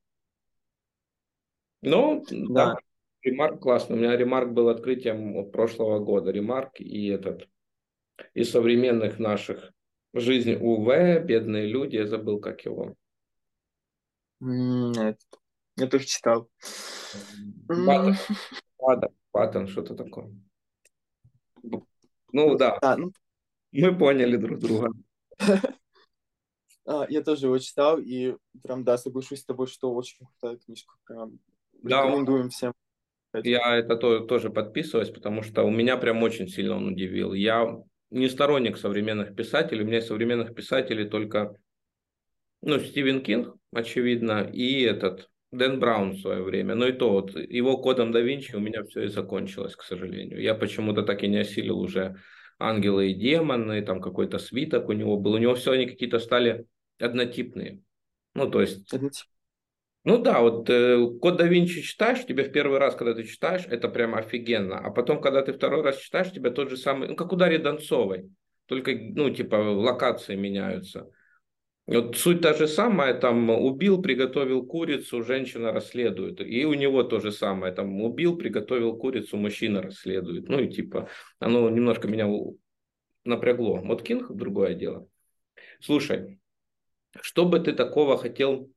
Ну, 1.81 2.25
да. 2.29 2.73
да. 2.73 2.75
Ремарк 3.27 3.61
классный. 3.61 3.97
У 3.97 3.99
меня 3.99 4.15
ремарк 4.15 4.51
был 4.51 4.69
открытием 4.69 5.35
от 5.35 5.51
прошлого 5.51 5.99
года. 5.99 6.31
Ремарк 6.31 6.79
и 6.79 7.07
этот 7.07 7.49
из 8.33 8.51
современных 8.51 9.19
наших 9.19 9.73
жизнь 10.13 10.53
УВ, 10.53 11.25
бедные 11.25 11.67
люди, 11.67 11.97
я 11.97 12.07
забыл, 12.07 12.39
как 12.39 12.61
его. 12.61 12.95
Нет. 14.39 15.19
Я 15.75 15.87
тоже 15.87 16.05
читал. 16.05 16.49
Паттон, 17.67 18.15
Паттон, 18.77 19.09
Паттон 19.31 19.67
что-то 19.67 19.95
такое. 19.95 20.33
Ну 22.31 22.55
да, 22.55 22.77
а, 22.81 22.95
ну... 22.95 23.11
мы 23.73 23.97
поняли 23.97 24.37
друг 24.37 24.59
друга. 24.59 24.91
А, 26.89 27.05
я 27.09 27.21
тоже 27.21 27.47
его 27.47 27.57
читал, 27.57 27.99
и 27.99 28.37
прям, 28.63 28.85
да, 28.85 28.97
соглашусь 28.97 29.41
с 29.41 29.45
тобой, 29.45 29.67
что 29.67 29.93
очень 29.93 30.25
крутая 30.25 30.55
книжка. 30.55 30.95
Прям 31.03 31.37
да, 31.83 32.05
рекомендуем 32.05 32.49
всем. 32.49 32.73
Я 33.43 33.77
это 33.77 33.95
то, 33.95 34.19
тоже 34.19 34.49
подписываюсь, 34.49 35.09
потому 35.09 35.41
что 35.43 35.63
у 35.63 35.69
меня 35.69 35.97
прям 35.97 36.23
очень 36.23 36.47
сильно 36.47 36.75
он 36.75 36.87
удивил. 36.87 37.33
Я 37.33 37.81
не 38.09 38.29
сторонник 38.29 38.77
современных 38.77 39.35
писателей, 39.35 39.83
у 39.83 39.87
меня 39.87 40.01
современных 40.01 40.55
писателей 40.55 41.07
только 41.07 41.55
Ну, 42.61 42.79
Стивен 42.79 43.21
Кинг, 43.21 43.55
очевидно, 43.71 44.49
и 44.51 44.81
этот 44.81 45.29
Дэн 45.51 45.79
Браун 45.79 46.11
в 46.11 46.19
свое 46.19 46.41
время. 46.41 46.75
Но 46.75 46.87
и 46.87 46.91
то 46.91 47.09
вот 47.11 47.35
его 47.35 47.77
кодом 47.77 48.11
да 48.11 48.19
Винчи 48.19 48.55
у 48.55 48.59
меня 48.59 48.83
все 48.83 49.03
и 49.03 49.07
закончилось, 49.07 49.75
к 49.75 49.83
сожалению. 49.83 50.41
Я 50.41 50.55
почему-то 50.55 51.03
так 51.03 51.23
и 51.23 51.27
не 51.27 51.37
осилил 51.37 51.79
уже 51.79 52.17
ангелы 52.59 53.11
и 53.11 53.13
демоны, 53.13 53.81
там 53.81 54.01
какой-то 54.01 54.39
свиток 54.39 54.89
у 54.89 54.93
него 54.93 55.17
был. 55.17 55.33
У 55.33 55.37
него 55.37 55.55
все 55.55 55.73
они 55.73 55.85
какие-то 55.85 56.19
стали 56.19 56.65
однотипные. 56.99 57.81
Ну, 58.33 58.49
то 58.49 58.61
есть... 58.61 58.89
Ну 60.03 60.17
да, 60.19 60.41
вот 60.41 60.69
э, 60.69 61.05
код 61.19 61.37
да 61.37 61.45
Винчи 61.45 61.81
читаешь, 61.81 62.25
тебе 62.25 62.43
в 62.43 62.51
первый 62.51 62.79
раз, 62.79 62.95
когда 62.95 63.13
ты 63.13 63.23
читаешь, 63.23 63.65
это 63.67 63.89
прям 63.89 64.15
офигенно. 64.15 64.79
А 64.79 64.89
потом, 64.89 65.19
когда 65.19 65.41
ты 65.41 65.51
второй 65.51 65.81
раз 65.81 65.97
читаешь, 65.97 66.31
тебе 66.31 66.49
тот 66.49 66.69
же 66.69 66.77
самый, 66.77 67.09
ну, 67.09 67.15
как 67.15 67.33
у 67.33 67.35
Дарьи 67.35 67.57
Донцовой. 67.57 68.29
Только, 68.67 68.93
ну, 68.95 69.29
типа, 69.29 69.55
локации 69.55 70.35
меняются. 70.35 71.09
Вот 71.87 72.17
суть 72.17 72.41
та 72.41 72.53
же 72.53 72.67
самая, 72.67 73.13
там 73.13 73.49
убил, 73.49 74.01
приготовил 74.01 74.65
курицу, 74.65 75.23
женщина 75.23 75.71
расследует. 75.71 76.41
И 76.41 76.65
у 76.65 76.73
него 76.73 77.03
то 77.03 77.21
же 77.21 77.31
самое, 77.31 77.73
там 77.73 78.01
убил, 78.01 78.37
приготовил 78.37 78.97
курицу, 78.97 79.37
мужчина 79.37 79.81
расследует. 79.81 80.49
Ну 80.49 80.59
и 80.59 80.69
типа, 80.69 81.09
оно 81.39 81.69
немножко 81.69 82.09
меня 82.09 82.27
напрягло. 83.23 83.79
Вот 83.81 84.03
Кинг 84.03 84.29
другое 84.31 84.73
дело. 84.73 85.07
Слушай, 85.79 86.39
что 87.21 87.45
бы 87.45 87.59
ты 87.61 87.71
такого 87.71 88.17
хотел 88.17 88.69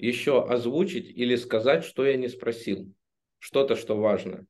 еще 0.00 0.44
озвучить 0.44 1.08
или 1.08 1.36
сказать, 1.36 1.84
что 1.84 2.04
я 2.04 2.16
не 2.16 2.28
спросил? 2.28 2.92
Что-то, 3.38 3.76
что 3.76 3.96
важно. 3.96 4.46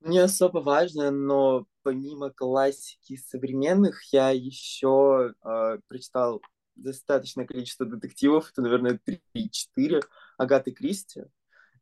Не 0.00 0.18
особо 0.18 0.58
важно, 0.58 1.10
но 1.10 1.66
помимо 1.82 2.30
классики 2.30 3.16
современных, 3.16 4.02
я 4.12 4.30
еще 4.30 5.34
э, 5.42 5.78
прочитал 5.88 6.42
достаточное 6.76 7.46
количество 7.46 7.86
детективов, 7.86 8.50
это, 8.50 8.62
наверное, 8.62 9.00
3-4 9.34 10.02
Агаты 10.36 10.72
Кристи. 10.72 11.20
Mm-hmm. 11.20 11.26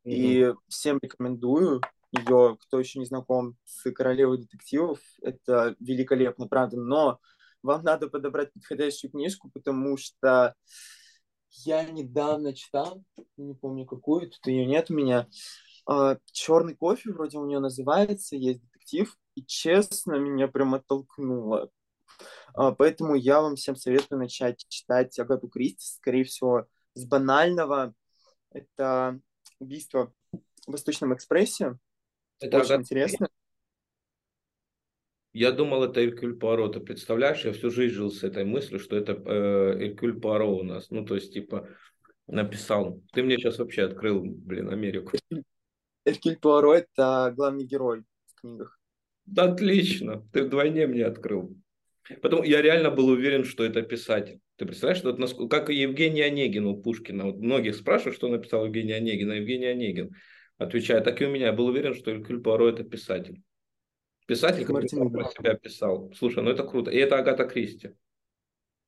И 0.05 0.55
всем 0.68 0.98
рекомендую 1.03 1.81
ее, 2.12 2.57
кто 2.61 2.79
еще 2.79 2.98
не 2.98 3.07
знаком 3.07 3.57
с 3.64 3.90
королевой 3.90 4.38
детективов, 4.38 5.01
это 5.22 5.75
великолепно, 5.81 6.46
правда, 6.46 6.77
но 6.77 7.20
вам 7.62 7.83
надо 7.85 8.09
подобрать 8.09 8.53
подходящую 8.53 9.11
книжку, 9.11 9.51
потому 9.53 9.96
что 9.96 10.55
я 11.52 11.84
недавно 11.84 12.54
читал, 12.54 13.02
не 13.36 13.54
помню 13.54 13.86
какую, 13.86 14.30
тут 14.30 14.46
ее 14.46 14.66
нет 14.66 14.90
у 14.90 14.94
меня, 14.94 15.28
а, 15.86 16.18
черный 16.32 16.74
кофе, 16.74 17.12
вроде 17.12 17.38
у 17.38 17.46
нее 17.46 17.60
называется, 17.60 18.36
есть 18.36 18.62
детектив, 18.62 19.16
и 19.34 19.44
честно, 19.44 20.14
меня 20.14 20.48
прям 20.48 20.74
оттолкнуло. 20.74 21.70
А, 22.54 22.72
поэтому 22.72 23.14
я 23.14 23.40
вам 23.40 23.56
всем 23.56 23.76
советую 23.76 24.18
начать 24.18 24.64
читать 24.68 25.18
Агату 25.18 25.48
Кристи, 25.48 25.84
скорее 25.96 26.24
всего, 26.24 26.66
с 26.94 27.04
банального. 27.06 27.94
Это 28.50 29.20
убийство 29.58 30.12
в 30.66 30.72
Восточном 30.72 31.14
экспрессе. 31.14 31.78
Это 32.40 32.58
Очень 32.58 32.66
Агата... 32.66 32.82
интересно. 32.82 33.28
Я 35.33 35.53
думал, 35.53 35.85
это 35.85 36.05
Эркюль 36.05 36.37
Пуаро. 36.37 36.68
Ты 36.68 36.81
представляешь, 36.81 37.45
я 37.45 37.53
всю 37.53 37.71
жизнь 37.71 37.95
жил 37.95 38.11
с 38.11 38.23
этой 38.23 38.45
мыслью, 38.45 38.79
что 38.79 38.97
это 38.97 39.12
э, 39.12 39.87
Эркюль 39.87 40.21
Пуаро 40.21 40.57
у 40.59 40.62
нас. 40.62 40.90
Ну, 40.90 41.05
то 41.05 41.14
есть, 41.14 41.33
типа, 41.33 41.68
написал. 42.27 43.03
Ты 43.12 43.23
мне 43.23 43.37
сейчас 43.37 43.59
вообще 43.59 43.85
открыл, 43.85 44.23
блин, 44.23 44.68
Америку. 44.68 45.16
Эркюль 46.05 46.37
Пуаро– 46.37 46.75
это 46.75 47.33
главный 47.35 47.64
герой 47.64 48.03
в 48.27 48.40
книгах. 48.40 48.79
Да, 49.25 49.45
отлично, 49.45 50.27
ты 50.33 50.42
вдвойне 50.42 50.87
мне 50.87 51.05
открыл. 51.05 51.57
Потом 52.21 52.42
я 52.42 52.61
реально 52.61 52.90
был 52.90 53.07
уверен, 53.09 53.45
что 53.45 53.64
это 53.64 53.83
писатель. 53.83 54.40
Ты 54.57 54.66
представляешь, 54.66 54.99
что 54.99 55.11
это, 55.11 55.49
как 55.49 55.71
и 55.71 55.75
Евгений 55.75 56.23
Онегин 56.23 56.66
у 56.66 56.77
Пушкина. 56.77 57.25
Вот 57.27 57.37
многих 57.37 57.77
спрашивают, 57.77 58.16
что 58.16 58.29
написал 58.29 58.66
Евгений 58.66 58.92
Онегин, 58.92 59.31
а 59.31 59.37
Евгений 59.37 59.66
Онегин 59.66 60.11
отвечает, 60.59 61.05
так 61.05 61.23
и 61.23 61.27
у 61.27 61.31
меня. 61.31 61.47
Я 61.47 61.53
был 61.53 61.66
уверен, 61.66 61.95
что 61.95 62.11
Элькюль 62.11 62.42
Пуаро 62.42 62.68
это 62.68 62.83
писатель. 62.83 63.40
Писатель, 64.26 64.64
который 64.64 64.88
про 64.88 65.24
себя 65.24 65.54
писал. 65.54 66.12
Слушай, 66.14 66.42
ну 66.42 66.50
это 66.50 66.64
круто. 66.64 66.90
И 66.90 66.96
это 66.96 67.18
Агата 67.18 67.44
Кристи. 67.44 67.90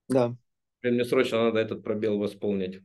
Да. 0.09 0.37
Мне 0.83 1.05
срочно 1.05 1.45
надо 1.45 1.61
этот 1.61 1.83
пробел 1.83 2.19
восполнить. 2.19 2.81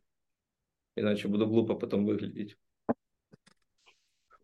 Иначе 0.95 1.27
буду 1.27 1.47
глупо 1.47 1.75
потом 1.75 2.05
выглядеть. 2.05 2.57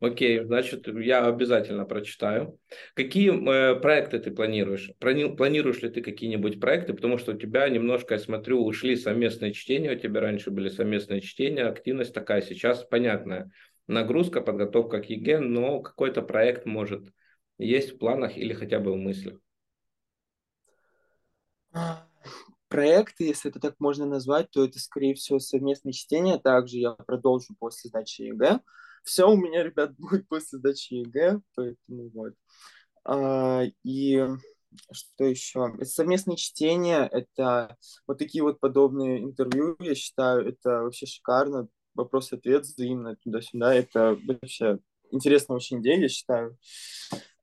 Окей, 0.02 0.44
значит, 0.44 0.88
я 0.88 1.26
обязательно 1.26 1.86
прочитаю. 1.86 2.60
Какие 2.96 3.32
э, 3.32 3.80
проекты 3.80 4.20
ты 4.20 4.30
планируешь? 4.30 4.92
Плани, 5.00 5.36
планируешь 5.36 5.82
ли 5.82 5.90
ты 5.90 6.02
какие-нибудь 6.02 6.60
проекты? 6.60 6.94
Потому 6.94 7.18
что 7.18 7.32
у 7.32 7.38
тебя 7.38 7.68
немножко, 7.70 8.16
я 8.16 8.20
смотрю, 8.20 8.64
ушли 8.64 8.98
совместные 8.98 9.54
чтения. 9.54 9.94
У 9.94 10.00
тебя 10.00 10.20
раньше 10.20 10.52
были 10.52 10.68
совместные 10.68 11.22
чтения, 11.22 11.64
активность 11.64 12.14
такая. 12.14 12.42
Сейчас 12.42 12.84
понятная 12.84 13.52
нагрузка, 13.88 14.42
подготовка 14.42 15.02
к 15.02 15.10
ЕГЭ, 15.10 15.40
но 15.40 15.80
какой-то 15.80 16.22
проект 16.22 16.66
может 16.66 17.10
есть 17.58 17.92
в 17.92 17.98
планах 17.98 18.38
или 18.38 18.54
хотя 18.54 18.80
бы 18.80 18.94
в 18.94 18.98
мыслях? 18.98 19.40
Проекты, 22.68 23.26
если 23.26 23.52
это 23.52 23.60
так 23.60 23.76
можно 23.80 24.06
назвать, 24.06 24.50
то 24.52 24.64
это, 24.66 24.80
скорее 24.80 25.14
всего, 25.14 25.40
совместные 25.40 25.94
чтения. 25.94 26.38
Также 26.38 26.78
я 26.78 26.92
продолжу 26.92 27.56
после 27.60 27.90
сдачи 27.90 28.24
ЕГЭ 28.24 28.60
все 29.06 29.30
у 29.30 29.38
меня, 29.38 29.64
ребят, 29.64 29.96
будет 29.98 30.28
после 30.28 30.60
сдачи 30.60 30.96
ЕГЭ, 30.96 31.40
поэтому 31.56 32.10
вот. 32.14 32.34
А, 33.06 33.64
и 33.84 34.28
что 34.92 35.24
еще? 35.24 35.74
Совместные 35.84 36.38
чтения, 36.38 37.08
это 37.12 37.78
вот 38.08 38.18
такие 38.18 38.44
вот 38.44 38.60
подобные 38.60 39.24
интервью, 39.24 39.78
я 39.80 39.96
считаю, 39.96 40.48
это 40.50 40.82
вообще 40.82 41.06
шикарно. 41.06 41.70
Вопрос-ответ 41.94 42.64
взаимно 42.64 43.16
туда-сюда, 43.24 43.74
это 43.74 44.20
вообще 44.28 44.80
интересная 45.12 45.56
очень 45.56 45.80
идея, 45.80 46.02
я 46.02 46.10
считаю. 46.10 46.58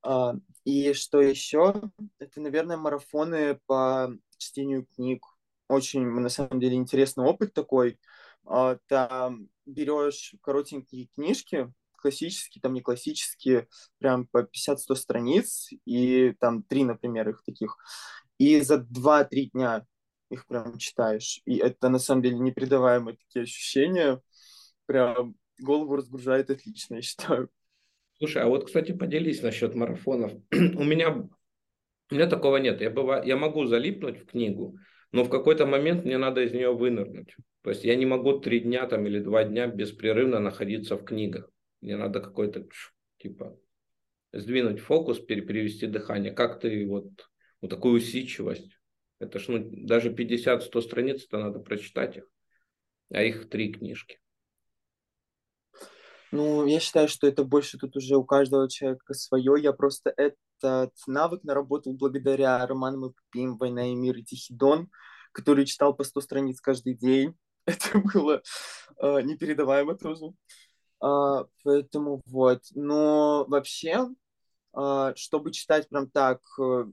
А, 0.02 0.34
и 0.64 0.92
что 0.92 1.20
еще? 1.20 1.74
Это, 2.18 2.40
наверное, 2.40 2.76
марафоны 2.76 3.60
по 3.66 4.10
чтению 4.38 4.86
книг. 4.86 5.24
Очень, 5.68 6.04
на 6.04 6.28
самом 6.28 6.60
деле, 6.60 6.76
интересный 6.76 7.24
опыт 7.24 7.54
такой. 7.54 7.98
А, 8.44 8.76
там 8.88 9.48
берешь 9.66 10.34
коротенькие 10.42 11.08
книжки, 11.14 11.72
классические, 11.96 12.60
там 12.60 12.74
не 12.74 12.80
классические, 12.82 13.68
прям 13.98 14.26
по 14.26 14.42
50-100 14.42 14.94
страниц, 14.96 15.70
и 15.86 16.32
там 16.40 16.62
три, 16.64 16.84
например, 16.84 17.28
их 17.28 17.42
таких, 17.44 17.76
и 18.38 18.60
за 18.60 18.78
2-3 18.78 19.50
дня 19.50 19.86
их 20.30 20.46
прям 20.46 20.78
читаешь. 20.78 21.40
И 21.44 21.58
это 21.58 21.88
на 21.88 21.98
самом 21.98 22.22
деле 22.22 22.38
непередаваемые 22.38 23.16
такие 23.16 23.44
ощущения. 23.44 24.20
Прям 24.86 25.36
голову 25.60 25.96
разгружает 25.96 26.50
отлично, 26.50 26.96
я 26.96 27.02
считаю. 27.02 27.50
Слушай, 28.22 28.44
а 28.44 28.46
вот, 28.46 28.66
кстати, 28.66 28.92
поделись 28.92 29.42
насчет 29.42 29.74
марафонов. 29.74 30.32
у 30.52 30.84
меня 30.84 31.10
у 31.10 32.14
меня 32.14 32.28
такого 32.28 32.58
нет. 32.58 32.80
Я, 32.80 32.88
бываю, 32.88 33.26
я 33.26 33.36
могу 33.36 33.64
залипнуть 33.64 34.20
в 34.20 34.26
книгу, 34.26 34.78
но 35.10 35.24
в 35.24 35.28
какой-то 35.28 35.66
момент 35.66 36.04
мне 36.04 36.18
надо 36.18 36.42
из 36.42 36.52
нее 36.52 36.72
вынырнуть. 36.72 37.34
То 37.62 37.70
есть 37.70 37.82
я 37.82 37.96
не 37.96 38.06
могу 38.06 38.38
три 38.38 38.60
дня 38.60 38.86
там 38.86 39.08
или 39.08 39.18
два 39.18 39.42
дня 39.42 39.66
беспрерывно 39.66 40.38
находиться 40.38 40.96
в 40.96 41.04
книгах. 41.04 41.50
Мне 41.80 41.96
надо 41.96 42.20
какой-то 42.20 42.64
типа 43.18 43.58
сдвинуть 44.32 44.78
фокус, 44.78 45.18
перевести 45.18 45.88
дыхание. 45.88 46.30
Как 46.30 46.60
ты 46.60 46.86
вот, 46.86 47.08
вот 47.60 47.70
такую 47.70 47.96
усидчивость? 47.96 48.78
Это 49.18 49.40
ж 49.40 49.48
ну, 49.48 49.68
даже 49.68 50.12
50-100 50.12 50.80
страниц, 50.80 51.24
это 51.24 51.38
надо 51.38 51.58
прочитать 51.58 52.18
их. 52.18 52.28
А 53.10 53.20
их 53.20 53.48
три 53.48 53.72
книжки. 53.72 54.21
Ну, 56.32 56.64
я 56.64 56.80
считаю, 56.80 57.08
что 57.08 57.26
это 57.26 57.44
больше 57.44 57.76
тут 57.76 57.94
уже 57.94 58.16
у 58.16 58.24
каждого 58.24 58.66
человека 58.66 59.12
свое. 59.12 59.54
Я 59.62 59.74
просто 59.74 60.14
этот 60.16 60.92
навык 61.06 61.44
наработал 61.44 61.92
благодаря 61.92 62.66
романам 62.66 63.10
Эпопеям 63.10 63.58
«Война 63.58 63.90
и 63.90 63.94
мир» 63.94 64.16
и 64.16 64.24
«Тихий 64.24 64.54
дон», 64.54 64.90
который 65.32 65.66
читал 65.66 65.94
по 65.94 66.04
100 66.04 66.22
страниц 66.22 66.60
каждый 66.62 66.94
день. 66.94 67.36
Это 67.66 67.98
было 67.98 68.42
э, 68.96 69.20
непередаваемо 69.20 69.94
тоже. 69.94 70.32
Э, 71.04 71.44
поэтому 71.64 72.22
вот. 72.24 72.62
Но 72.74 73.44
вообще, 73.46 74.08
э, 74.74 75.12
чтобы 75.16 75.52
читать 75.52 75.90
прям 75.90 76.10
так, 76.10 76.40
э, 76.58 76.84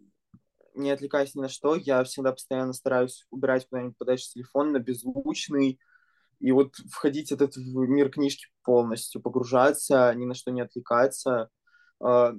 не 0.76 0.92
отвлекаясь 0.92 1.34
ни 1.36 1.40
на 1.40 1.50
что, 1.50 1.76
я 1.76 2.04
всегда 2.04 2.34
постоянно 2.34 2.74
стараюсь 2.74 3.26
убирать 3.30 3.70
куда-нибудь 3.70 3.98
подальше 3.98 4.32
телефон 4.32 4.74
на 4.74 4.80
беззвучный, 4.80 5.80
и 6.40 6.52
вот 6.52 6.76
входить 6.92 7.32
этот 7.32 7.56
в 7.56 7.88
мир 7.88 8.10
книжки 8.10 8.48
полностью, 8.64 9.22
погружаться, 9.22 10.14
ни 10.16 10.26
на 10.26 10.34
что 10.34 10.52
не 10.52 10.62
отвлекаться, 10.62 11.50
э, 12.04 12.34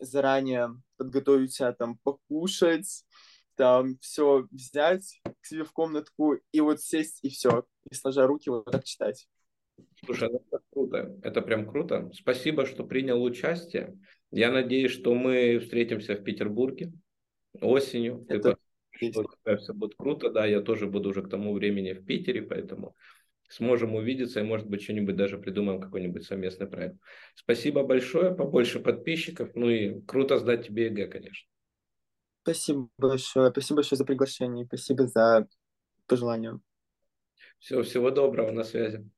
заранее 0.00 0.70
подготовить 0.96 1.54
себя 1.54 1.72
там 1.72 1.98
покушать, 1.98 3.04
там 3.54 3.98
все 4.00 4.46
взять 4.50 5.20
к 5.40 5.46
себе 5.46 5.64
в 5.64 5.72
комнатку 5.72 6.34
и 6.52 6.60
вот 6.60 6.80
сесть 6.80 7.20
и 7.22 7.30
все, 7.30 7.64
и 7.90 7.94
сложа 7.94 8.26
руки 8.26 8.50
вот 8.50 8.66
так 8.66 8.84
читать. 8.84 9.28
Слушай, 10.04 10.30
ну 10.30 10.42
это 10.50 10.64
круто, 10.70 11.18
это 11.22 11.42
прям 11.42 11.66
круто. 11.66 12.10
Спасибо, 12.14 12.66
что 12.66 12.84
принял 12.84 13.22
участие. 13.22 13.98
Я 14.30 14.50
надеюсь, 14.50 14.90
что 14.90 15.14
мы 15.14 15.58
встретимся 15.58 16.14
в 16.14 16.24
Петербурге 16.24 16.92
осенью. 17.60 18.24
Это... 18.28 18.56
Ты 18.98 19.12
что 19.12 19.20
у 19.20 19.24
тебя 19.24 19.56
все 19.58 19.74
будет 19.74 19.94
круто, 19.96 20.30
да, 20.30 20.46
я 20.46 20.62
тоже 20.62 20.86
буду 20.86 21.10
уже 21.10 21.22
к 21.22 21.28
тому 21.28 21.52
времени 21.52 21.92
в 21.92 22.06
Питере, 22.06 22.40
поэтому 22.40 22.96
сможем 23.48 23.94
увидеться 23.94 24.40
и, 24.40 24.44
может 24.44 24.68
быть, 24.68 24.82
что-нибудь 24.82 25.16
даже 25.16 25.38
придумаем, 25.38 25.80
какой-нибудь 25.80 26.24
совместный 26.24 26.66
проект. 26.66 26.96
Спасибо 27.34 27.82
большое, 27.82 28.34
побольше 28.34 28.80
подписчиков, 28.80 29.50
ну 29.54 29.68
и 29.70 30.00
круто 30.02 30.38
сдать 30.38 30.66
тебе 30.66 30.86
ЕГЭ, 30.86 31.06
конечно. 31.08 31.48
Спасибо 32.42 32.88
большое, 32.98 33.50
спасибо 33.50 33.76
большое 33.78 33.96
за 33.96 34.04
приглашение, 34.04 34.66
спасибо 34.66 35.06
за 35.06 35.48
пожелания. 36.06 36.60
Все, 37.58 37.82
всего 37.82 38.10
доброго, 38.10 38.52
на 38.52 38.64
связи. 38.64 39.08